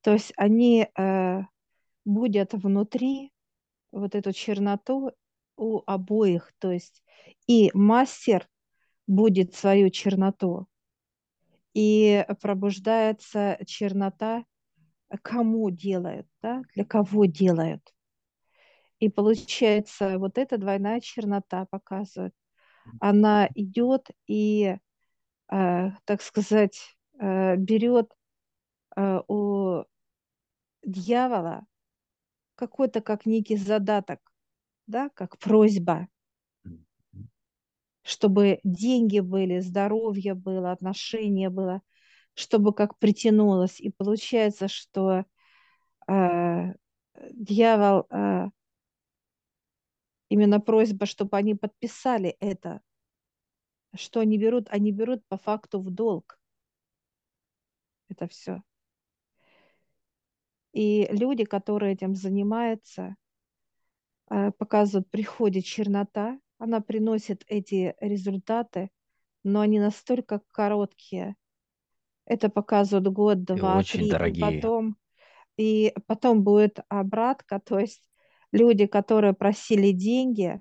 То 0.03 0.13
есть 0.13 0.33
они 0.37 0.87
э, 0.97 1.41
будут 2.05 2.53
внутри 2.55 3.33
вот 3.93 4.15
эту 4.15 4.33
черноту 4.33 5.13
у 5.57 5.83
обоих, 5.87 6.53
то 6.59 6.71
есть 6.71 7.03
и 7.47 7.71
мастер 7.75 8.49
будет 9.07 9.55
свою 9.55 9.91
черноту, 9.91 10.67
и 11.75 12.25
пробуждается 12.41 13.59
чернота, 13.67 14.45
кому 15.19 15.71
делают, 15.71 16.27
да, 16.43 16.63
для 16.75 16.85
кого 16.85 17.25
делают. 17.27 17.83
И 18.99 19.09
получается, 19.09 20.19
вот 20.19 20.39
эта 20.39 20.59
двойная 20.59 21.01
чернота 21.01 21.67
показывает. 21.67 22.35
Она 23.01 23.49
идет 23.55 24.09
и, 24.27 24.77
э, 25.51 25.91
так 26.05 26.23
сказать, 26.23 26.97
э, 27.19 27.57
берет 27.57 28.13
э, 28.97 29.21
у 29.29 29.85
дьявола 30.83 31.65
какой-то 32.55 33.01
как 33.01 33.27
некий 33.27 33.57
задаток, 33.57 34.21
да, 34.87 35.09
как 35.15 35.39
просьба, 35.39 36.09
чтобы 38.03 38.61
деньги 38.65 39.21
были, 39.21 39.61
здоровье 39.61 40.35
было, 40.35 40.73
отношения 40.73 41.49
было, 41.49 41.81
чтобы 42.35 42.73
как 42.75 42.99
притянулось. 42.99 43.81
И 43.81 43.91
получается, 43.91 44.69
что 44.69 45.25
э, 46.09 46.75
дьявол 47.31 48.07
э, 48.11 48.47
именно 50.29 50.61
просьба, 50.61 51.07
чтобы 51.07 51.37
они 51.37 51.55
подписали 51.55 52.37
это, 52.41 52.81
что 53.95 54.21
они 54.21 54.39
берут, 54.39 54.69
они 54.71 54.93
берут 54.93 55.25
по 55.29 55.37
факту 55.37 55.81
в 55.81 55.91
долг 55.91 56.41
это 58.11 58.29
все. 58.29 58.63
И 60.73 61.09
люди, 61.11 61.45
которые 61.45 61.95
этим 61.95 62.15
занимаются, 62.15 63.17
э, 64.31 64.53
показывают, 64.53 65.11
приходит 65.11 65.65
чернота, 65.65 66.39
она 66.59 66.81
приносит 66.81 67.45
эти 67.49 67.97
результаты, 68.01 68.91
но 69.43 69.61
они 69.61 69.81
настолько 69.81 70.43
короткие. 70.53 71.35
Это 72.31 72.49
показывают 72.49 73.09
год, 73.09 73.39
И 73.39 73.41
два, 73.41 73.79
очень 73.79 73.99
три, 73.99 74.07
и 74.07 74.11
дорогие. 74.13 74.61
потом, 74.63 74.97
и 75.57 75.93
потом 76.07 76.45
будет 76.45 76.79
обратка, 76.89 77.59
то 77.59 77.81
есть 77.81 78.01
люди, 78.53 78.87
которые 78.87 79.35
просили 79.35 79.91
деньги, 79.91 80.61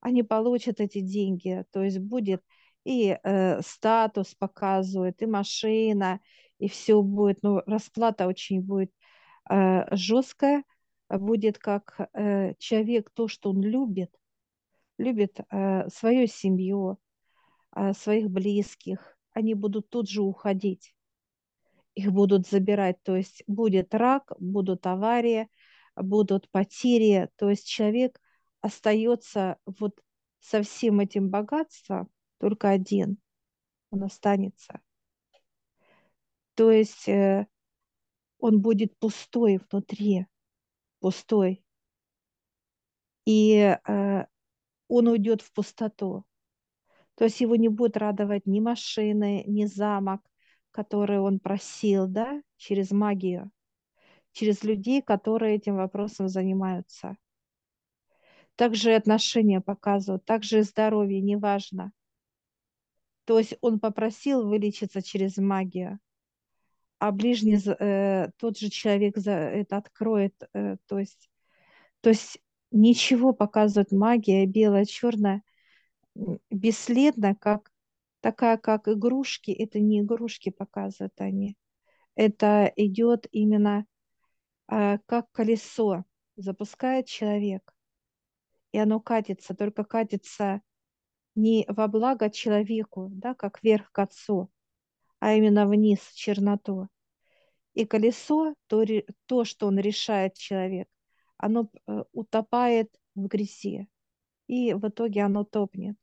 они 0.00 0.24
получат 0.24 0.80
эти 0.80 0.98
деньги, 0.98 1.64
то 1.70 1.84
есть 1.84 2.00
будет 2.00 2.42
и 2.84 3.16
э, 3.22 3.60
статус 3.62 4.34
показывает, 4.34 5.22
и 5.22 5.26
машина, 5.26 6.18
и 6.58 6.68
все 6.68 7.00
будет, 7.00 7.38
ну, 7.42 7.62
расплата 7.66 8.26
очень 8.26 8.60
будет 8.60 8.90
э, 9.48 9.86
жесткая, 9.94 10.64
будет 11.08 11.58
как 11.58 12.00
э, 12.14 12.54
человек 12.58 13.10
то, 13.10 13.28
что 13.28 13.50
он 13.50 13.62
любит, 13.62 14.10
любит 14.98 15.38
э, 15.52 15.88
свою 15.88 16.26
семью, 16.26 16.98
э, 17.76 17.92
своих 17.92 18.28
близких, 18.28 19.16
они 19.34 19.54
будут 19.54 19.88
тут 19.88 20.08
же 20.08 20.22
уходить, 20.22 20.95
их 21.96 22.12
будут 22.12 22.46
забирать, 22.46 23.02
то 23.02 23.16
есть 23.16 23.42
будет 23.46 23.94
рак, 23.94 24.32
будут 24.38 24.86
аварии, 24.86 25.48
будут 25.96 26.48
потери, 26.50 27.30
то 27.36 27.50
есть 27.50 27.66
человек 27.66 28.20
остается 28.60 29.56
вот 29.64 29.98
со 30.38 30.62
всем 30.62 31.00
этим 31.00 31.30
богатством 31.30 32.08
только 32.38 32.68
один, 32.68 33.18
он 33.90 34.04
останется. 34.04 34.80
То 36.54 36.70
есть 36.70 37.08
э, 37.08 37.46
он 38.38 38.60
будет 38.60 38.96
пустой 38.98 39.58
внутри, 39.70 40.26
пустой. 41.00 41.64
И 43.24 43.54
э, 43.56 44.26
он 44.88 45.08
уйдет 45.08 45.40
в 45.40 45.52
пустоту. 45.52 46.24
То 47.14 47.24
есть 47.24 47.40
его 47.40 47.56
не 47.56 47.68
будет 47.68 47.96
радовать 47.96 48.46
ни 48.46 48.60
машины, 48.60 49.44
ни 49.46 49.64
замок, 49.64 50.20
который 50.76 51.18
он 51.18 51.40
просил, 51.40 52.06
да, 52.06 52.42
через 52.58 52.90
магию, 52.90 53.50
через 54.32 54.62
людей, 54.62 55.00
которые 55.00 55.56
этим 55.56 55.76
вопросом 55.76 56.28
занимаются. 56.28 57.16
Также 58.56 58.94
отношения 58.94 59.62
показывают, 59.62 60.26
также 60.26 60.58
и 60.58 60.62
здоровье, 60.62 61.22
неважно. 61.22 61.92
То 63.24 63.38
есть 63.38 63.54
он 63.62 63.80
попросил 63.80 64.46
вылечиться 64.46 65.00
через 65.00 65.38
магию, 65.38 65.98
а 66.98 67.10
ближний, 67.10 67.56
э, 67.56 68.28
тот 68.36 68.58
же 68.58 68.68
человек 68.68 69.16
за 69.16 69.32
это 69.32 69.78
откроет. 69.78 70.34
Э, 70.52 70.76
то, 70.86 70.98
есть, 70.98 71.30
то 72.02 72.10
есть 72.10 72.38
ничего 72.70 73.32
показывает 73.32 73.92
магия, 73.92 74.44
белая, 74.44 74.84
черная, 74.84 75.42
бесследно, 76.50 77.34
как 77.34 77.70
такая, 78.26 78.56
как 78.56 78.88
игрушки. 78.88 79.52
Это 79.52 79.78
не 79.78 80.00
игрушки 80.00 80.50
показывают 80.50 81.12
они. 81.18 81.56
Это 82.16 82.72
идет 82.74 83.28
именно 83.30 83.86
э, 84.68 84.98
как 85.06 85.30
колесо. 85.30 86.04
Запускает 86.34 87.06
человек, 87.06 87.72
и 88.72 88.78
оно 88.78 88.98
катится, 88.98 89.54
только 89.54 89.84
катится 89.84 90.60
не 91.36 91.64
во 91.68 91.86
благо 91.86 92.28
человеку, 92.28 93.08
да, 93.12 93.34
как 93.34 93.62
вверх 93.62 93.92
к 93.92 94.00
отцу, 94.00 94.50
а 95.20 95.34
именно 95.34 95.68
вниз, 95.68 96.00
в 96.00 96.16
черноту. 96.16 96.88
И 97.74 97.84
колесо, 97.84 98.54
то, 98.66 98.84
то 99.26 99.44
что 99.44 99.68
он 99.68 99.78
решает 99.78 100.34
человек, 100.34 100.88
оно 101.36 101.70
э, 101.86 102.02
утопает 102.12 102.90
в 103.14 103.28
грязи. 103.28 103.86
И 104.48 104.74
в 104.74 104.88
итоге 104.88 105.22
оно 105.22 105.44
топнет. 105.44 105.96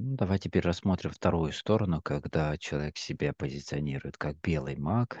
Ну, 0.00 0.14
давай 0.16 0.38
теперь 0.38 0.62
рассмотрим 0.62 1.10
вторую 1.10 1.52
сторону, 1.52 2.00
когда 2.00 2.56
человек 2.56 2.96
себя 2.96 3.32
позиционирует 3.34 4.16
как 4.16 4.40
белый 4.40 4.76
маг, 4.76 5.18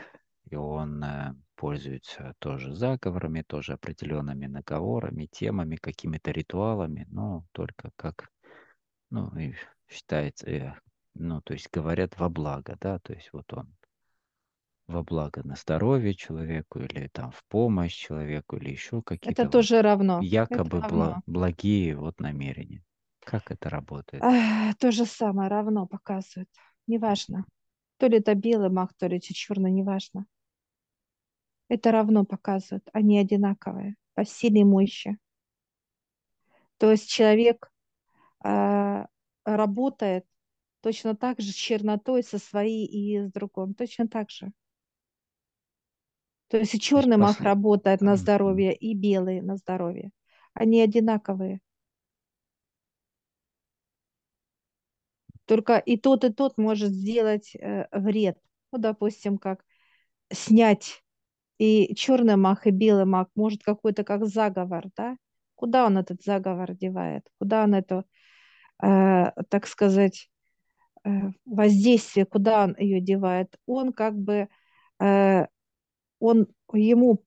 и 0.48 0.54
он 0.54 1.02
э, 1.02 1.34
пользуется 1.56 2.34
тоже 2.38 2.72
заговорами, 2.74 3.42
тоже 3.42 3.72
определенными 3.72 4.46
наговорами, 4.46 5.26
темами, 5.26 5.76
какими-то 5.76 6.30
ритуалами, 6.30 7.06
но 7.10 7.44
только 7.52 7.90
как, 7.96 8.30
ну, 9.10 9.36
и 9.38 9.54
считается, 9.88 10.46
э, 10.50 10.74
ну, 11.14 11.42
то 11.42 11.54
есть 11.54 11.70
говорят 11.72 12.18
во 12.18 12.28
благо, 12.30 12.76
да, 12.80 12.98
то 13.00 13.14
есть 13.14 13.30
вот 13.32 13.52
он 13.54 13.76
во 14.88 15.02
благо 15.04 15.42
на 15.44 15.54
здоровье 15.54 16.14
человеку 16.14 16.80
или 16.80 17.06
там 17.08 17.30
в 17.30 17.44
помощь 17.44 17.94
человеку 17.94 18.56
или 18.56 18.70
еще 18.70 19.02
Это 19.22 19.46
какие-то 19.46 19.50
вот 19.50 19.66
тоже 19.66 19.80
равно. 19.80 20.26
Это 20.48 20.64
якобы 20.64 20.80
бла- 20.80 21.14
равно. 21.14 21.22
благие 21.26 21.94
вот 21.94 22.18
намерения. 22.20 22.84
Как 23.28 23.50
это 23.50 23.68
работает? 23.68 24.22
А, 24.22 24.72
то 24.78 24.90
же 24.90 25.04
самое 25.04 25.50
равно 25.50 25.86
показывает. 25.86 26.48
Неважно. 26.86 27.44
То 27.98 28.06
ли 28.06 28.18
это 28.18 28.34
белый 28.34 28.70
маг, 28.70 28.94
то 28.96 29.06
ли 29.06 29.18
это 29.18 29.34
черный, 29.34 29.70
неважно. 29.70 30.24
Это 31.68 31.92
равно 31.92 32.24
показывает. 32.24 32.88
Они 32.94 33.18
одинаковые. 33.18 33.96
по 34.14 34.24
силе 34.24 34.62
и 34.62 34.64
мощи. 34.64 35.18
То 36.78 36.90
есть 36.90 37.10
человек 37.10 37.70
э, 38.42 39.04
работает 39.44 40.24
точно 40.80 41.14
так 41.14 41.38
же 41.38 41.52
с 41.52 41.54
чернотой 41.54 42.22
со 42.22 42.38
своей 42.38 42.86
и 42.86 43.26
с 43.26 43.30
другом, 43.30 43.74
точно 43.74 44.08
так 44.08 44.30
же. 44.30 44.52
То 46.48 46.56
есть 46.56 46.74
и 46.74 46.80
черный 46.80 47.18
мах 47.18 47.42
работает 47.42 48.00
на 48.00 48.16
здоровье, 48.16 48.74
и 48.74 48.94
белый 48.94 49.42
на 49.42 49.56
здоровье. 49.56 50.12
Они 50.54 50.80
одинаковые. 50.80 51.60
Только 55.48 55.78
и 55.78 55.96
тот, 55.96 56.24
и 56.24 56.32
тот 56.32 56.58
может 56.58 56.90
сделать 56.90 57.56
э, 57.56 57.86
вред. 57.90 58.38
Ну, 58.70 58.78
допустим, 58.78 59.38
как 59.38 59.64
снять 60.30 61.02
и 61.58 61.94
черный 61.94 62.36
мах, 62.36 62.66
и 62.66 62.70
белый 62.70 63.06
мах, 63.06 63.28
может 63.34 63.62
какой-то 63.62 64.04
как 64.04 64.26
заговор, 64.26 64.84
да? 64.94 65.16
Куда 65.54 65.86
он 65.86 65.96
этот 65.96 66.22
заговор 66.22 66.74
девает? 66.74 67.26
Куда 67.38 67.64
он 67.64 67.74
это, 67.74 68.04
э, 68.82 69.32
так 69.48 69.66
сказать, 69.66 70.30
э, 71.04 71.10
воздействие, 71.46 72.26
куда 72.26 72.64
он 72.64 72.76
ее 72.78 73.00
девает? 73.00 73.56
Он 73.66 73.94
как 73.94 74.16
бы, 74.18 74.48
э, 75.00 75.46
он 76.20 76.48
ему 76.74 77.24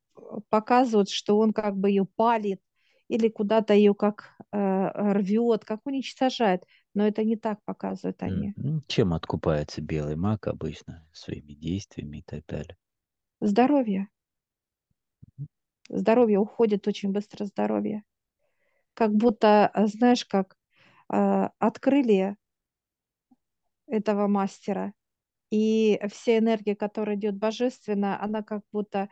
показывает, 0.50 1.10
что 1.10 1.40
он 1.40 1.54
как 1.54 1.76
бы 1.76 1.90
ее 1.90 2.06
палит 2.06 2.62
или 3.08 3.30
куда-то 3.30 3.74
ее 3.74 3.96
как 3.96 4.36
э, 4.54 5.14
рвет, 5.14 5.66
как 5.66 5.82
уничтожает. 5.86 6.64
Но 6.94 7.08
это 7.08 7.24
не 7.24 7.38
так 7.38 7.64
показывают 7.64 8.22
они. 8.24 8.54
Мгм. 8.56 8.84
Чем 8.88 9.14
откупается 9.14 9.82
белый 9.82 10.16
маг 10.16 10.48
обычно? 10.48 11.08
Своими 11.14 11.54
действиями 11.54 12.18
и 12.18 12.24
так 12.24 12.46
далее. 12.48 12.78
Здоровье. 13.40 14.10
Здоровье 15.90 16.40
уходит 16.40 16.88
очень 16.88 17.12
быстро, 17.12 17.46
здоровье. 17.46 18.04
Как 18.94 19.14
будто, 19.14 19.72
э, 19.74 19.88
знаешь, 19.88 20.26
как 20.26 20.58
э, 21.12 21.50
открыли 21.60 22.38
этого 23.88 24.28
мастера, 24.28 24.94
и 25.52 26.00
вся 26.10 26.38
энергия, 26.38 26.76
которая 26.76 27.18
идет 27.18 27.36
божественно, 27.36 28.22
она 28.24 28.42
как 28.42 28.64
будто 28.72 29.10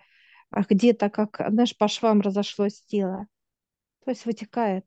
а, 0.52 0.63
где-то, 0.63 1.10
как, 1.10 1.42
знаешь, 1.50 1.78
по 1.78 1.88
швам 1.88 2.22
разошлось 2.22 2.82
тело. 2.84 3.28
То 4.06 4.12
есть 4.12 4.26
вытекает 4.26 4.86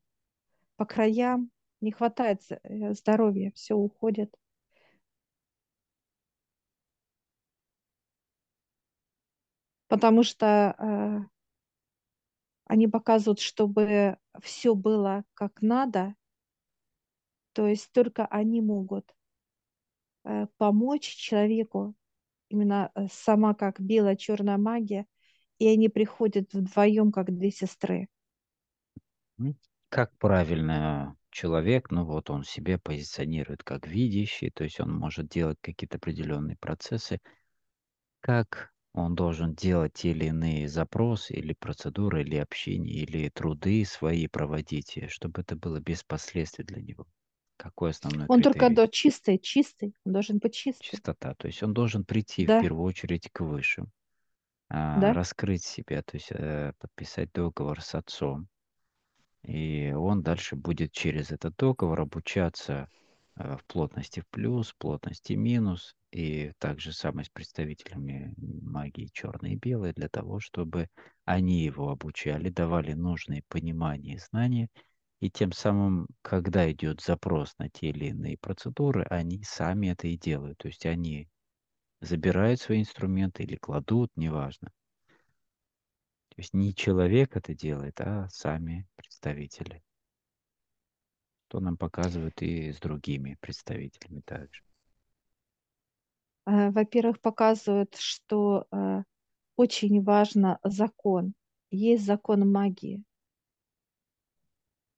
по 0.76 0.86
краям, 0.86 1.50
не 1.82 1.92
хватает 1.92 2.40
э, 2.50 2.94
здоровья, 2.94 3.52
все 3.54 3.74
уходит. 3.74 4.34
Потому 9.88 10.22
что 10.22 10.74
э, 10.78 11.18
они 12.64 12.88
показывают, 12.88 13.40
чтобы 13.40 14.16
все 14.40 14.74
было 14.74 15.24
как 15.34 15.60
надо, 15.60 16.14
то 17.52 17.66
есть 17.66 17.92
только 17.92 18.24
они 18.26 18.62
могут 18.62 19.14
э, 20.24 20.46
помочь 20.56 21.04
человеку, 21.04 21.94
именно 22.48 22.90
э, 22.94 23.08
сама 23.10 23.52
как 23.54 23.80
бело-черная 23.80 24.56
магия, 24.56 25.06
и 25.58 25.68
они 25.68 25.88
приходят 25.88 26.52
вдвоем, 26.54 27.12
как 27.12 27.30
две 27.36 27.50
сестры. 27.50 28.08
Как 29.90 30.16
правильно 30.16 31.16
человек, 31.32 31.90
ну 31.90 32.04
вот 32.04 32.30
он 32.30 32.44
себя 32.44 32.78
позиционирует 32.78 33.64
как 33.64 33.86
видящий, 33.88 34.50
то 34.50 34.64
есть 34.64 34.80
он 34.80 34.92
может 34.94 35.28
делать 35.28 35.58
какие-то 35.62 35.98
определенные 35.98 36.56
процессы. 36.58 37.20
Как 38.20 38.72
он 38.94 39.14
должен 39.14 39.54
делать 39.54 39.92
те 39.92 40.12
или 40.12 40.24
иные 40.24 40.66
запросы 40.66 41.34
или 41.34 41.52
процедуры, 41.52 42.22
или 42.22 42.36
общение, 42.36 42.94
или 43.02 43.28
труды 43.28 43.84
свои 43.84 44.26
проводить, 44.28 44.96
и 44.96 45.08
чтобы 45.08 45.42
это 45.42 45.56
было 45.56 45.78
без 45.78 46.02
последствий 46.02 46.64
для 46.64 46.80
него. 46.82 47.06
Какой 47.58 47.90
основной 47.90 48.28
Он 48.28 48.42
только 48.42 48.68
критерий? 48.68 48.74
до 48.74 48.88
чистый, 48.88 49.38
чистый, 49.38 49.94
он 50.04 50.12
должен 50.12 50.38
быть 50.38 50.54
чистый, 50.54 50.82
Чистота. 50.90 51.34
То 51.34 51.46
есть 51.46 51.62
он 51.62 51.72
должен 51.74 52.04
прийти 52.04 52.46
в 52.46 52.48
да, 52.48 52.56
первую 52.56 52.84
очередь 52.84 53.30
к 53.32 53.40
высшим, 53.40 53.90
а, 54.70 55.00
да. 55.00 55.12
раскрыть 55.12 55.64
себя, 55.64 56.02
то 56.02 56.16
есть 56.16 56.32
э, 56.32 56.74
подписать 56.78 57.32
договор 57.32 57.82
с 57.82 57.94
отцом, 57.94 58.48
И 59.44 59.92
он 59.92 60.22
дальше 60.22 60.56
будет 60.56 60.92
через 60.92 61.30
этот 61.32 61.56
договор 61.56 62.00
обучаться 62.02 62.88
э, 63.36 63.56
в 63.56 63.64
плотности 63.66 64.20
в 64.20 64.28
плюс, 64.28 64.72
плотности 64.78 65.32
минус, 65.32 65.94
и 66.12 66.52
также 66.58 66.92
самое 66.92 67.24
с 67.24 67.30
представителями 67.30 68.34
магии 68.36 69.08
черной 69.12 69.52
и 69.52 69.56
белой, 69.56 69.92
для 69.92 70.08
того, 70.08 70.40
чтобы 70.40 70.88
они 71.24 71.64
его 71.64 71.90
обучали, 71.90 72.50
давали 72.50 72.92
нужные 72.92 73.42
понимания 73.48 74.14
и 74.14 74.18
знания, 74.18 74.68
и 75.20 75.30
тем 75.30 75.52
самым, 75.52 76.08
когда 76.20 76.70
идет 76.70 77.00
запрос 77.00 77.54
на 77.58 77.68
те 77.70 77.90
или 77.90 78.06
иные 78.06 78.36
процедуры, 78.38 79.04
они 79.04 79.42
сами 79.44 79.88
это 79.88 80.08
и 80.08 80.18
делают. 80.18 80.58
То 80.58 80.68
есть 80.68 80.84
они 80.84 81.28
забирают 82.00 82.60
свои 82.60 82.80
инструменты 82.80 83.44
или 83.44 83.56
кладут, 83.56 84.10
неважно. 84.16 84.70
То 86.32 86.40
есть 86.40 86.54
не 86.54 86.74
человек 86.74 87.36
это 87.36 87.54
делает, 87.54 88.00
а 88.00 88.26
сами 88.30 88.88
представители. 88.96 89.82
что 91.46 91.60
нам 91.60 91.76
показывают 91.76 92.40
и 92.40 92.72
с 92.72 92.78
другими 92.78 93.36
представителями 93.38 94.22
также. 94.22 94.62
Э, 96.46 96.70
Во-первых, 96.70 97.20
показывают, 97.20 97.96
что 97.96 98.66
э, 98.70 99.02
очень 99.56 100.02
важно 100.02 100.58
закон. 100.64 101.34
Есть 101.70 102.06
закон 102.06 102.50
магии. 102.50 103.02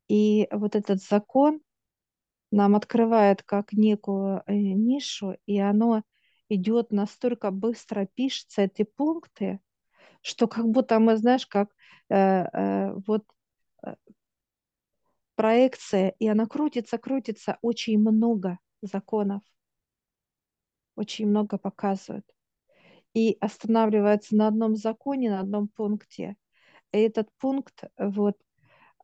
И 0.06 0.46
вот 0.52 0.76
этот 0.76 1.02
закон 1.02 1.60
нам 2.52 2.76
открывает 2.76 3.42
как 3.42 3.72
некую 3.72 4.44
э, 4.46 4.54
нишу, 4.54 5.36
и 5.46 5.58
оно 5.58 6.04
идет 6.48 6.92
настолько 6.92 7.50
быстро, 7.50 8.06
пишется 8.14 8.62
эти 8.62 8.84
пункты, 8.84 9.58
что 10.24 10.48
как 10.48 10.66
будто 10.66 10.98
мы, 11.00 11.18
знаешь, 11.18 11.46
как 11.46 11.68
э, 12.08 12.16
э, 12.16 12.94
вот 13.06 13.24
э, 13.86 13.94
проекция, 15.34 16.14
и 16.18 16.26
она 16.26 16.46
крутится, 16.46 16.96
крутится, 16.96 17.58
очень 17.60 17.98
много 17.98 18.58
законов, 18.80 19.42
очень 20.96 21.28
много 21.28 21.58
показывают. 21.58 22.24
И 23.12 23.36
останавливается 23.38 24.34
на 24.34 24.48
одном 24.48 24.76
законе, 24.76 25.28
на 25.30 25.40
одном 25.40 25.68
пункте. 25.68 26.36
И 26.92 26.98
этот 26.98 27.28
пункт 27.38 27.84
вот 27.98 28.38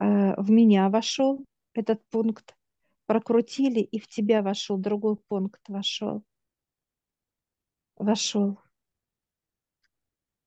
э, 0.01 0.41
в 0.41 0.51
меня 0.51 0.89
вошел, 0.89 1.45
этот 1.75 2.03
пункт 2.09 2.57
прокрутили, 3.05 3.81
и 3.81 3.99
в 3.99 4.09
тебя 4.09 4.41
вошел, 4.41 4.79
другой 4.79 5.17
пункт 5.29 5.61
вошел, 5.69 6.25
вошел. 7.97 8.59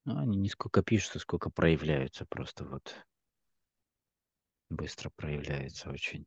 Ну, 0.05 0.17
они 0.17 0.37
не 0.37 0.47
сколько 0.49 0.81
пишутся, 0.81 1.19
сколько 1.19 1.49
проявляются. 1.49 2.25
Просто 2.25 2.63
вот 2.65 2.95
быстро 4.69 5.09
проявляются 5.09 5.89
очень 5.89 6.25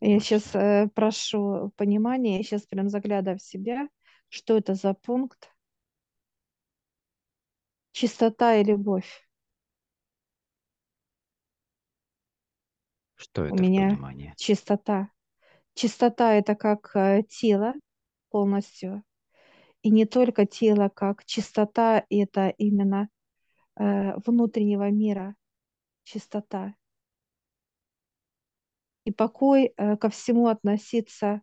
Я 0.00 0.20
сейчас 0.20 0.54
э, 0.54 0.88
прошу 0.94 1.72
понимания, 1.76 2.36
я 2.38 2.42
сейчас 2.42 2.62
прям 2.66 2.88
заглядываю 2.88 3.38
в 3.38 3.42
себя, 3.42 3.88
что 4.28 4.56
это 4.58 4.74
за 4.74 4.94
пункт. 4.94 5.50
Чистота 7.92 8.56
и 8.56 8.64
любовь. 8.64 9.26
Что 13.16 13.44
У 13.48 13.54
это 13.54 13.64
в 13.64 13.70
меня 13.70 13.88
понимании? 13.88 14.36
чистота. 14.36 15.08
Чистота– 15.74 16.34
это 16.34 16.54
как 16.54 16.94
э, 16.96 17.22
тело 17.28 17.74
полностью. 18.30 19.02
И 19.84 19.90
не 19.90 20.06
только 20.06 20.46
тело, 20.46 20.88
как 20.88 21.26
чистота– 21.26 22.06
это 22.08 22.48
именно 22.48 23.10
э, 23.76 24.16
внутреннего 24.24 24.90
мира 24.90 25.36
чистота. 26.04 26.74
И 29.04 29.12
покой 29.12 29.74
э, 29.76 29.98
ко 29.98 30.08
всему 30.08 30.46
относиться 30.46 31.42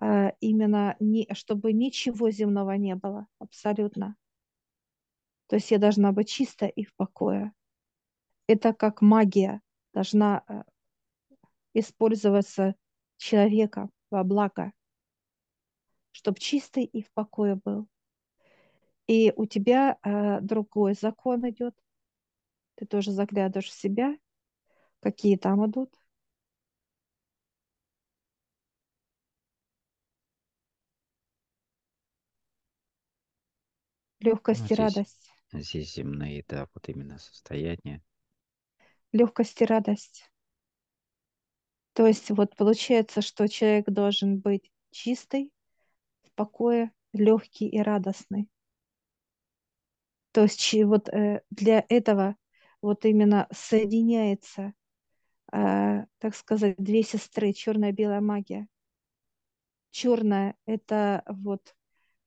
э, 0.00 0.30
именно, 0.38 0.94
не, 1.00 1.26
чтобы 1.34 1.72
ничего 1.72 2.30
земного 2.30 2.76
не 2.76 2.94
было, 2.94 3.26
абсолютно. 3.40 4.14
То 5.48 5.56
есть 5.56 5.72
я 5.72 5.78
должна 5.78 6.12
быть 6.12 6.28
чиста 6.28 6.66
и 6.66 6.84
в 6.84 6.94
покое. 6.94 7.52
Это 8.46 8.72
как 8.72 9.02
магия 9.02 9.62
должна 9.92 10.44
э, 10.46 10.62
использоваться 11.74 12.76
человеком 13.16 13.90
во 14.10 14.22
благо, 14.22 14.72
чтобы 16.12 16.38
чистый 16.40 16.84
и 16.84 17.02
в 17.02 17.10
покое 17.12 17.54
был. 17.56 17.88
И 19.08 19.32
у 19.36 19.44
тебя 19.46 19.98
э, 20.04 20.40
другой 20.40 20.94
закон 20.94 21.48
идет. 21.50 21.74
Ты 22.76 22.86
тоже 22.86 23.12
заглядываешь 23.12 23.68
в 23.68 23.78
себя, 23.78 24.16
какие 25.00 25.36
там 25.36 25.66
идут. 25.70 25.94
Ну, 34.20 34.30
Легкость 34.30 34.70
и 34.70 34.74
здесь, 34.74 34.76
радость. 34.76 35.28
здесь 35.52 35.92
земные, 35.94 36.44
да, 36.48 36.68
вот 36.72 36.88
именно 36.88 37.18
состояния. 37.18 38.00
легкость 39.12 39.60
и 39.60 39.66
радость. 39.66 40.30
То 41.92 42.06
есть 42.06 42.30
вот 42.30 42.56
получается, 42.56 43.20
что 43.20 43.46
человек 43.46 43.90
должен 43.90 44.38
быть 44.38 44.70
чистый, 44.90 45.50
в 46.38 46.44
покое, 46.44 46.92
легкий 47.12 47.68
и 47.68 47.80
радостный. 47.80 48.48
То 50.32 50.42
есть 50.42 50.72
вот 50.84 51.08
э, 51.08 51.42
для 51.50 51.84
этого 51.88 52.36
вот 52.80 53.04
именно 53.04 53.48
соединяется, 53.50 54.72
э, 55.52 56.04
так 56.18 56.34
сказать, 56.36 56.76
две 56.76 57.02
сестры, 57.02 57.52
черная 57.52 57.90
и 57.90 57.92
белая 57.92 58.20
магия. 58.20 58.68
Черная– 59.90 60.54
это 60.66 61.24
вот 61.26 61.74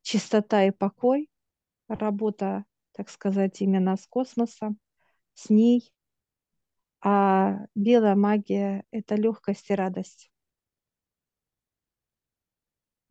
чистота 0.02 0.65
и 0.65 0.71
покой, 0.71 1.30
работа, 1.88 2.65
так 2.91 3.10
сказать, 3.10 3.62
именно 3.62 3.95
с 3.95 4.08
космосом, 4.08 4.78
с 5.36 5.50
ней, 5.50 5.93
а 7.00 7.65
белая 7.76 8.15
магия– 8.15 8.84
это 8.91 9.15
легкость 9.15 9.69
и 9.69 9.76
радость. 9.76 10.32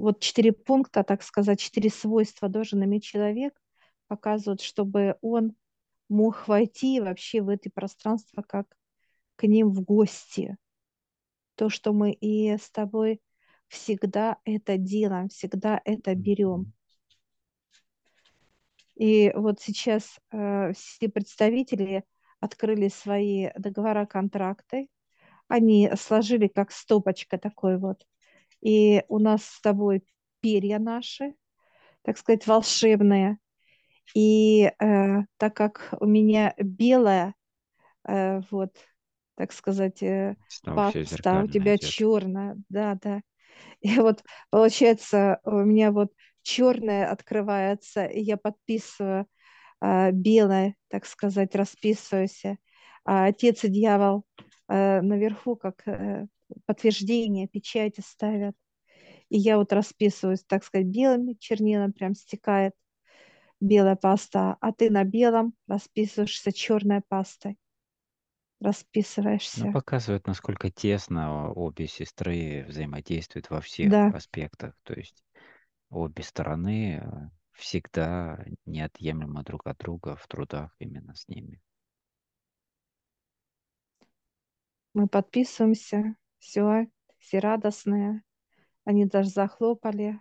Вот 0.00 0.20
четыре 0.20 0.52
пункта, 0.52 1.04
так 1.04 1.22
сказать, 1.22 1.60
четыре 1.60 1.90
свойства 1.90 2.48
должен 2.48 2.82
иметь 2.82 3.04
человек, 3.04 3.60
показывают, 4.06 4.62
чтобы 4.62 5.16
он 5.20 5.54
мог 6.08 6.48
войти 6.48 7.00
вообще 7.00 7.42
в 7.42 7.50
это 7.50 7.68
пространство 7.68 8.40
как 8.40 8.66
к 9.36 9.46
ним 9.46 9.68
в 9.70 9.82
гости. 9.82 10.56
То, 11.54 11.68
что 11.68 11.92
мы 11.92 12.12
и 12.12 12.56
с 12.56 12.70
тобой 12.70 13.20
всегда 13.68 14.38
это 14.46 14.78
делаем, 14.78 15.28
всегда 15.28 15.82
это 15.84 16.14
берем. 16.14 16.72
И 18.94 19.30
вот 19.34 19.60
сейчас 19.60 20.18
э, 20.32 20.72
все 20.72 21.10
представители 21.10 22.04
открыли 22.40 22.88
свои 22.88 23.50
договора, 23.54 24.06
контракты. 24.06 24.88
Они 25.46 25.90
сложили 25.94 26.48
как 26.48 26.72
стопочка 26.72 27.36
такой 27.36 27.76
вот. 27.76 28.06
И 28.62 29.03
у 29.09 29.18
нас 29.18 29.44
с 29.44 29.61
тобой 29.61 30.03
перья 30.40 30.79
наши, 30.79 31.35
так 32.03 32.18
сказать, 32.18 32.46
волшебные. 32.46 33.38
И 34.14 34.64
э, 34.64 35.23
так 35.37 35.55
как 35.55 35.94
у 36.01 36.07
меня 36.07 36.55
белая, 36.59 37.35
э, 38.09 38.40
вот, 38.51 38.75
так 39.37 39.53
сказать, 39.53 40.03
э, 40.03 40.37
паста, 40.64 41.42
у 41.42 41.46
тебя 41.49 41.77
идет. 41.77 41.90
черная, 41.90 42.57
да, 42.68 42.99
да. 43.03 43.20
И 43.81 43.99
вот 43.99 44.23
получается, 44.51 45.40
у 45.44 45.61
меня 45.61 45.92
вот 45.92 46.12
черное 46.42 47.11
открывается, 47.11 48.05
и 48.05 48.20
я 48.20 48.37
подписываю 48.37 49.27
э, 49.81 50.11
белое, 50.12 50.75
так 50.88 51.07
сказать, 51.07 51.55
расписываюсь. 51.55 52.42
А 53.05 53.27
отец 53.27 53.64
и 53.64 53.68
дьявол 53.68 54.25
э, 54.68 55.01
наверху 55.01 55.57
как 55.57 55.87
э, 55.87 56.27
подтверждение, 56.66 57.48
печати 57.48 58.00
ставят. 58.00 58.54
И 59.28 59.38
я 59.38 59.58
вот 59.58 59.72
расписываюсь, 59.72 60.44
так 60.44 60.64
сказать, 60.64 60.86
белыми 60.86 61.34
чернилами, 61.34 61.92
прям 61.92 62.14
стекает 62.14 62.74
белая 63.60 63.96
паста, 63.96 64.56
а 64.60 64.72
ты 64.72 64.90
на 64.90 65.04
белом 65.04 65.54
расписываешься 65.68 66.52
черной 66.52 67.02
пастой. 67.06 67.58
Расписываешься. 68.60 69.66
Ну, 69.66 69.72
показывает, 69.72 70.26
насколько 70.26 70.70
тесно 70.70 71.50
обе 71.50 71.86
сестры 71.86 72.64
взаимодействуют 72.68 73.48
во 73.48 73.60
всех 73.60 73.90
да. 73.90 74.08
аспектах. 74.08 74.74
То 74.82 74.94
есть 74.94 75.24
обе 75.88 76.22
стороны 76.22 77.00
э, 77.02 77.30
всегда 77.52 78.44
неотъемлемо 78.66 79.42
друг 79.44 79.66
от 79.66 79.78
друга 79.78 80.16
в 80.16 80.26
трудах 80.26 80.74
именно 80.78 81.14
с 81.14 81.26
ними. 81.28 81.62
Мы 84.92 85.06
подписываемся, 85.06 86.16
все, 86.40 86.88
все 87.18 87.38
радостные. 87.38 88.22
Они 88.85 89.05
даже 89.05 89.29
захлопали. 89.29 90.18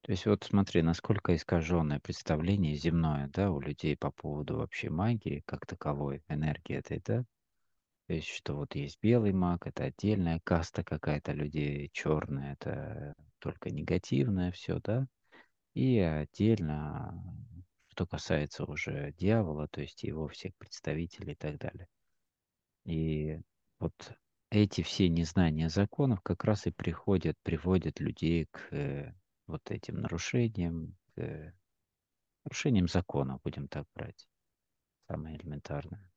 То 0.00 0.12
есть 0.12 0.26
вот 0.26 0.44
смотри, 0.44 0.82
насколько 0.82 1.34
искаженное 1.34 1.98
представление 1.98 2.76
земное, 2.76 3.28
да, 3.28 3.50
у 3.50 3.60
людей 3.60 3.96
по 3.96 4.10
поводу 4.10 4.58
вообще 4.58 4.90
магии 4.90 5.42
как 5.46 5.66
таковой, 5.66 6.22
энергии 6.28 6.76
этой, 6.76 7.00
да? 7.04 7.24
То 8.06 8.12
есть, 8.12 8.28
что 8.28 8.54
вот 8.54 8.74
есть 8.74 8.98
белый 9.00 9.32
маг, 9.32 9.66
это 9.66 9.84
отдельная 9.84 10.40
каста 10.44 10.84
какая-то 10.84 11.32
людей, 11.32 11.88
черная, 11.92 12.52
это 12.52 13.14
только 13.38 13.70
негативное 13.70 14.52
все, 14.52 14.78
да? 14.80 15.06
И 15.72 15.98
отдельно, 15.98 17.24
что 17.88 18.06
касается 18.06 18.64
уже 18.64 19.14
дьявола, 19.16 19.68
то 19.68 19.80
есть 19.80 20.02
его 20.02 20.28
всех 20.28 20.54
представителей 20.56 21.32
и 21.32 21.36
так 21.36 21.56
далее. 21.56 21.88
И 22.84 23.40
вот 23.78 23.94
эти 24.56 24.82
все 24.82 25.08
незнания 25.08 25.68
законов 25.68 26.20
как 26.22 26.44
раз 26.44 26.66
и 26.66 26.70
приходят, 26.70 27.36
приводят 27.42 28.00
людей 28.00 28.46
к 28.50 28.72
э, 28.72 29.12
вот 29.46 29.70
этим 29.70 30.00
нарушениям, 30.00 30.96
к 31.14 31.54
нарушениям 32.44 32.88
закона, 32.88 33.40
будем 33.42 33.68
так 33.68 33.86
брать. 33.94 34.28
Самое 35.08 35.36
элементарное. 35.36 36.10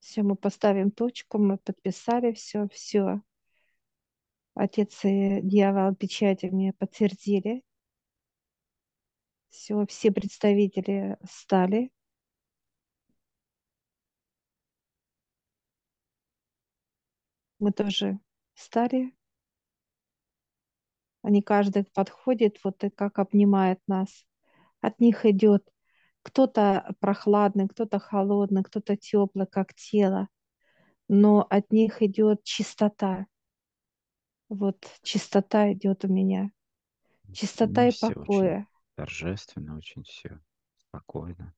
Все, 0.00 0.22
мы 0.22 0.36
поставим 0.36 0.90
точку, 0.90 1.38
мы 1.38 1.58
подписали 1.58 2.32
все, 2.32 2.68
все. 2.68 3.22
Отец 4.54 5.04
и 5.04 5.40
дьявол 5.42 5.94
печати 5.96 6.46
мне 6.46 6.72
подтвердили. 6.72 7.62
Все, 9.48 9.84
все 9.86 10.12
представители 10.12 11.16
стали. 11.28 11.90
Мы 17.64 17.72
тоже 17.72 18.20
стали. 18.52 19.16
Они 21.22 21.40
каждый 21.40 21.84
подходит, 21.84 22.58
вот 22.62 22.84
и 22.84 22.90
как 22.90 23.18
обнимает 23.18 23.80
нас. 23.86 24.26
От 24.82 25.00
них 25.00 25.24
идет 25.24 25.66
кто-то 26.20 26.94
прохладный, 27.00 27.66
кто-то 27.66 27.98
холодный, 27.98 28.64
кто-то 28.64 28.98
теплый, 28.98 29.46
как 29.46 29.72
тело, 29.72 30.28
но 31.08 31.46
от 31.48 31.72
них 31.72 32.02
идет 32.02 32.44
чистота. 32.44 33.28
Вот 34.50 34.86
чистота 35.02 35.72
идет 35.72 36.04
у 36.04 36.08
меня. 36.08 36.50
Чистота 37.32 37.84
ну, 37.84 37.88
и 37.88 37.92
покоя. 37.98 38.56
Очень 38.58 38.94
торжественно, 38.94 39.76
очень 39.78 40.02
все 40.02 40.38
спокойно. 40.76 41.54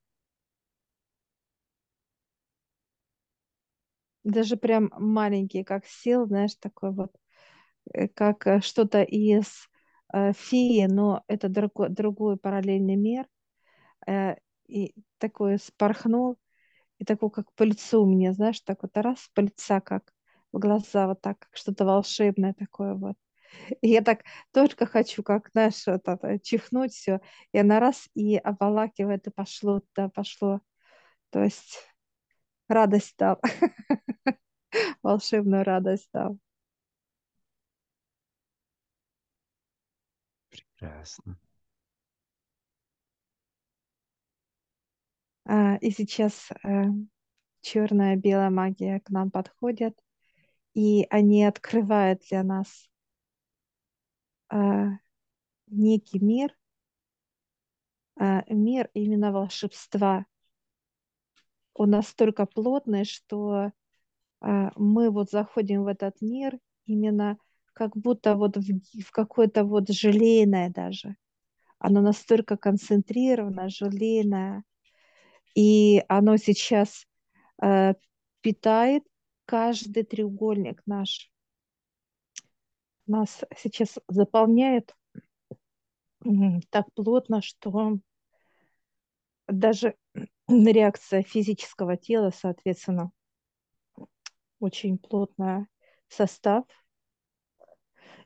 Даже 4.27 4.57
прям 4.57 4.91
маленький, 4.99 5.63
как 5.65 5.87
сел, 5.87 6.27
знаешь, 6.27 6.57
такой 6.57 6.93
вот, 6.93 7.13
э, 7.95 8.09
как 8.09 8.47
э, 8.47 8.61
что-то 8.61 9.03
из 9.03 9.69
э, 10.13 10.33
феи, 10.33 10.87
но 10.87 11.25
это 11.29 11.49
другой, 11.49 11.91
другой 11.91 12.37
параллельный 12.37 12.97
мир. 12.97 13.27
Э, 14.07 14.37
и 14.69 14.95
такой 15.19 15.59
спорхнул, 15.59 16.39
и 16.99 17.05
такой, 17.05 17.31
как 17.31 17.53
по 17.55 17.65
лицу 17.65 18.03
у 18.03 18.07
меня, 18.07 18.33
знаешь, 18.33 18.61
так 18.61 18.83
вот 18.83 18.97
раз 18.97 19.31
по 19.35 19.41
лица, 19.41 19.81
как 19.81 20.13
в 20.53 20.59
глаза, 20.59 21.09
вот 21.09 21.21
так, 21.23 21.39
как 21.41 21.57
что-то 21.57 21.85
волшебное 21.85 22.55
такое 22.55 22.95
вот. 22.95 23.17
И 23.83 23.89
я 23.91 24.03
так 24.03 24.23
только 24.53 24.87
хочу, 24.87 25.23
как, 25.23 25.51
знаешь, 25.53 25.87
это, 25.89 26.19
э, 26.23 26.39
чихнуть 26.41 26.93
все, 26.95 27.21
и 27.53 27.59
она 27.59 27.81
раз 27.81 28.09
и 28.15 28.37
обволакивает, 28.37 29.27
и 29.27 29.31
пошло, 29.31 29.83
да, 29.97 30.09
пошло. 30.09 30.61
То 31.31 31.43
есть 31.45 31.79
радость 32.69 33.15
дал, 33.19 33.41
волшебную 35.03 35.65
радость 35.65 36.09
дал. 36.13 36.39
Прекрасно. 40.51 41.39
А, 45.45 45.77
и 45.77 45.91
сейчас 45.91 46.51
э, 46.65 46.85
черная 47.61 48.17
белая 48.17 48.51
магия 48.51 49.01
к 49.01 49.11
нам 49.11 49.31
подходит, 49.31 49.99
и 50.75 51.07
они 51.11 51.45
открывают 51.45 52.23
для 52.29 52.43
нас 52.43 52.89
а, 54.49 54.99
некий 55.69 56.21
мир, 56.21 56.57
а, 58.17 58.43
мир 58.49 58.91
именно 58.95 59.33
волшебства. 59.33 60.27
Он 61.79 61.91
настолько 61.91 62.47
плотный, 62.47 63.05
что 63.05 63.73
мы 64.41 65.11
вот 65.11 65.31
заходим 65.31 65.85
в 65.85 65.89
этот 65.89 66.23
мир 66.23 66.59
именно 66.87 67.39
как 67.75 67.95
будто 67.95 68.35
вот 68.35 68.57
в, 68.57 69.03
в 69.03 69.11
какое-то 69.11 69.65
вот 69.65 69.91
желейное 69.91 70.71
даже. 70.71 71.17
Оно 71.79 72.01
настолько 72.01 72.57
концентрировано, 72.57 73.69
желейное, 73.69 74.65
и 75.55 76.03
оно 76.09 76.39
сейчас 76.39 77.07
э, 77.63 77.93
питает 78.41 79.05
каждый 79.45 80.05
треугольник 80.05 80.81
наш. 80.87 81.31
Нас 83.07 83.45
сейчас 83.59 83.99
заполняет 84.09 84.95
так 86.71 86.87
плотно, 86.95 87.43
что 87.43 87.99
даже 89.47 89.95
реакция 90.49 91.23
физического 91.23 91.97
тела, 91.97 92.31
соответственно, 92.31 93.11
очень 94.59 94.99
плотный 94.99 95.67
состав. 96.09 96.65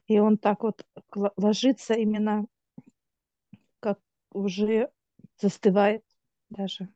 И 0.06 0.18
он 0.18 0.38
так 0.38 0.62
вот 0.62 0.84
ложится 1.36 1.94
именно, 1.94 2.46
как 3.80 4.00
уже 4.32 4.90
застывает 5.38 6.04
даже. 6.48 6.88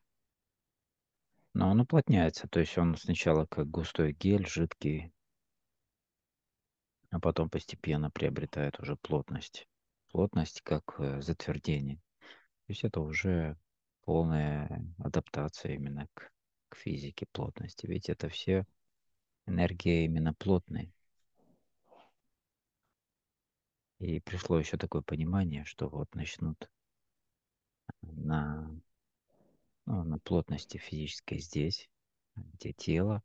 Но 1.53 1.69
он 1.71 1.79
уплотняется, 1.79 2.49
то 2.49 2.59
есть 2.59 2.77
он 2.77 2.97
сначала 2.97 3.45
как 3.45 3.69
густой 3.69 4.11
гель, 4.11 4.45
жидкий, 4.45 5.13
а 7.09 7.19
потом 7.21 7.49
постепенно 7.49 8.11
приобретает 8.11 8.77
уже 8.81 8.97
плотность. 8.97 9.65
Плотность 10.11 10.59
как 10.61 10.99
э, 10.99 11.21
затвердение. 11.21 11.95
То 12.17 12.71
есть 12.71 12.83
это 12.83 12.99
уже 12.99 13.57
полная 14.05 14.85
адаптация 14.99 15.73
именно 15.73 16.07
к, 16.13 16.31
к 16.69 16.77
физике 16.77 17.25
плотности. 17.31 17.85
Ведь 17.85 18.09
это 18.09 18.29
все 18.29 18.65
энергия 19.45 20.05
именно 20.05 20.33
плотная. 20.33 20.91
И 23.99 24.19
пришло 24.19 24.59
еще 24.59 24.77
такое 24.77 25.01
понимание, 25.01 25.65
что 25.65 25.87
вот 25.89 26.13
начнут 26.15 26.69
на, 28.01 28.69
ну, 29.85 30.03
на 30.03 30.19
плотности 30.19 30.77
физической 30.77 31.39
здесь, 31.39 31.89
где 32.35 32.73
тело, 32.73 33.23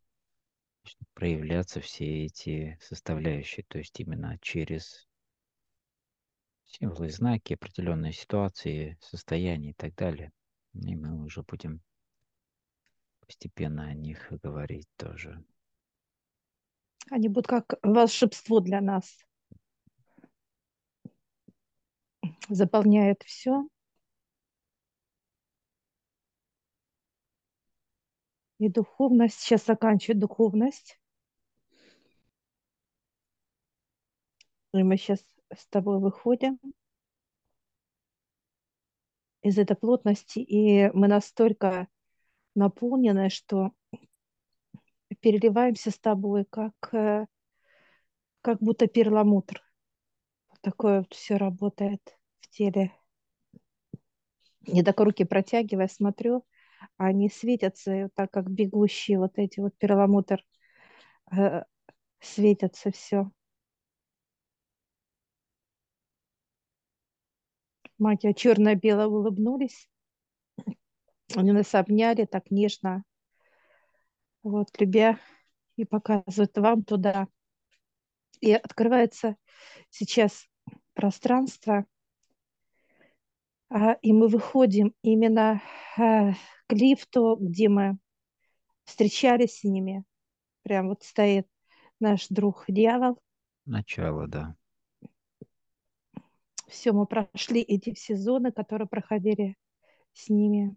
проявляться 1.14 1.80
все 1.80 2.24
эти 2.24 2.78
составляющие, 2.80 3.64
то 3.68 3.78
есть 3.78 3.98
именно 4.00 4.38
через 4.40 5.06
символы, 6.64 7.10
знаки, 7.10 7.54
определенные 7.54 8.12
ситуации, 8.12 8.96
состояния 9.00 9.70
и 9.70 9.74
так 9.74 9.94
далее. 9.94 10.32
И 10.74 10.94
мы 10.94 11.24
уже 11.24 11.42
будем 11.42 11.80
постепенно 13.20 13.86
о 13.86 13.94
них 13.94 14.32
говорить 14.42 14.88
тоже. 14.96 15.44
Они 17.10 17.28
будут 17.28 17.46
как 17.48 17.74
волшебство 17.82 18.60
для 18.60 18.80
нас. 18.80 19.18
Заполняет 22.48 23.22
все. 23.24 23.68
И 28.58 28.68
духовность. 28.68 29.40
Сейчас 29.40 29.64
заканчиваю 29.64 30.20
духовность. 30.20 31.00
И 34.72 34.82
мы 34.82 34.96
сейчас 34.96 35.24
с 35.52 35.66
тобой 35.66 35.98
выходим 35.98 36.60
из 39.43 39.59
этой 39.59 39.76
плотности, 39.76 40.38
и 40.38 40.91
мы 40.93 41.09
настолько 41.09 41.88
наполнены, 42.55 43.30
что 43.30 43.72
переливаемся 45.20 45.91
с 45.91 45.99
тобой, 45.99 46.45
как, 46.45 46.74
э, 46.93 47.26
как 48.43 48.59
будто 48.61 48.86
перламутр. 48.86 49.62
Такое 50.62 51.01
вот 51.01 51.14
все 51.14 51.36
работает 51.36 52.01
в 52.41 52.51
теле. 52.51 52.93
Я 54.66 54.84
так 54.84 55.01
руки 55.01 55.24
протягивая, 55.24 55.88
смотрю, 55.88 56.45
они 56.97 57.30
светятся, 57.30 58.11
так 58.14 58.30
как 58.30 58.51
бегущие 58.51 59.18
вот 59.18 59.32
эти 59.36 59.61
вот 59.61 59.76
перламутр 59.78 60.45
э, 61.32 61.64
светятся 62.20 62.91
все. 62.91 63.30
Магия 68.01 68.32
черно-бело 68.32 69.07
улыбнулись. 69.07 69.86
Они 71.36 71.53
нас 71.53 71.74
обняли 71.74 72.24
так 72.24 72.51
нежно, 72.51 73.05
вот, 74.42 74.68
любя 74.80 75.20
и 75.76 75.84
показывают 75.84 76.57
вам 76.57 76.82
туда. 76.82 77.28
И 78.40 78.53
открывается 78.53 79.36
сейчас 79.90 80.46
пространство, 80.94 81.84
а, 83.68 83.92
и 84.01 84.14
мы 84.14 84.28
выходим 84.28 84.94
именно 85.03 85.62
а, 85.98 86.32
к 86.68 86.72
лифту, 86.72 87.36
где 87.38 87.68
мы 87.68 87.98
встречались 88.84 89.59
с 89.59 89.64
ними. 89.64 90.05
Прям 90.62 90.88
вот 90.88 91.03
стоит 91.03 91.46
наш 92.01 92.28
друг 92.28 92.64
дьявол. 92.66 93.20
Начало, 93.66 94.26
да. 94.26 94.57
Все, 96.70 96.92
мы 96.92 97.04
прошли 97.04 97.60
эти 97.62 97.92
все 97.92 98.14
зоны, 98.14 98.52
которые 98.52 98.86
проходили 98.86 99.56
с 100.12 100.28
ними. 100.28 100.76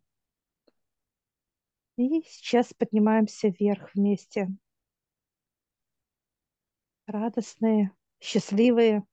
И 1.98 2.24
сейчас 2.28 2.74
поднимаемся 2.74 3.50
вверх 3.50 3.94
вместе. 3.94 4.50
Радостные, 7.06 7.92
счастливые. 8.20 9.04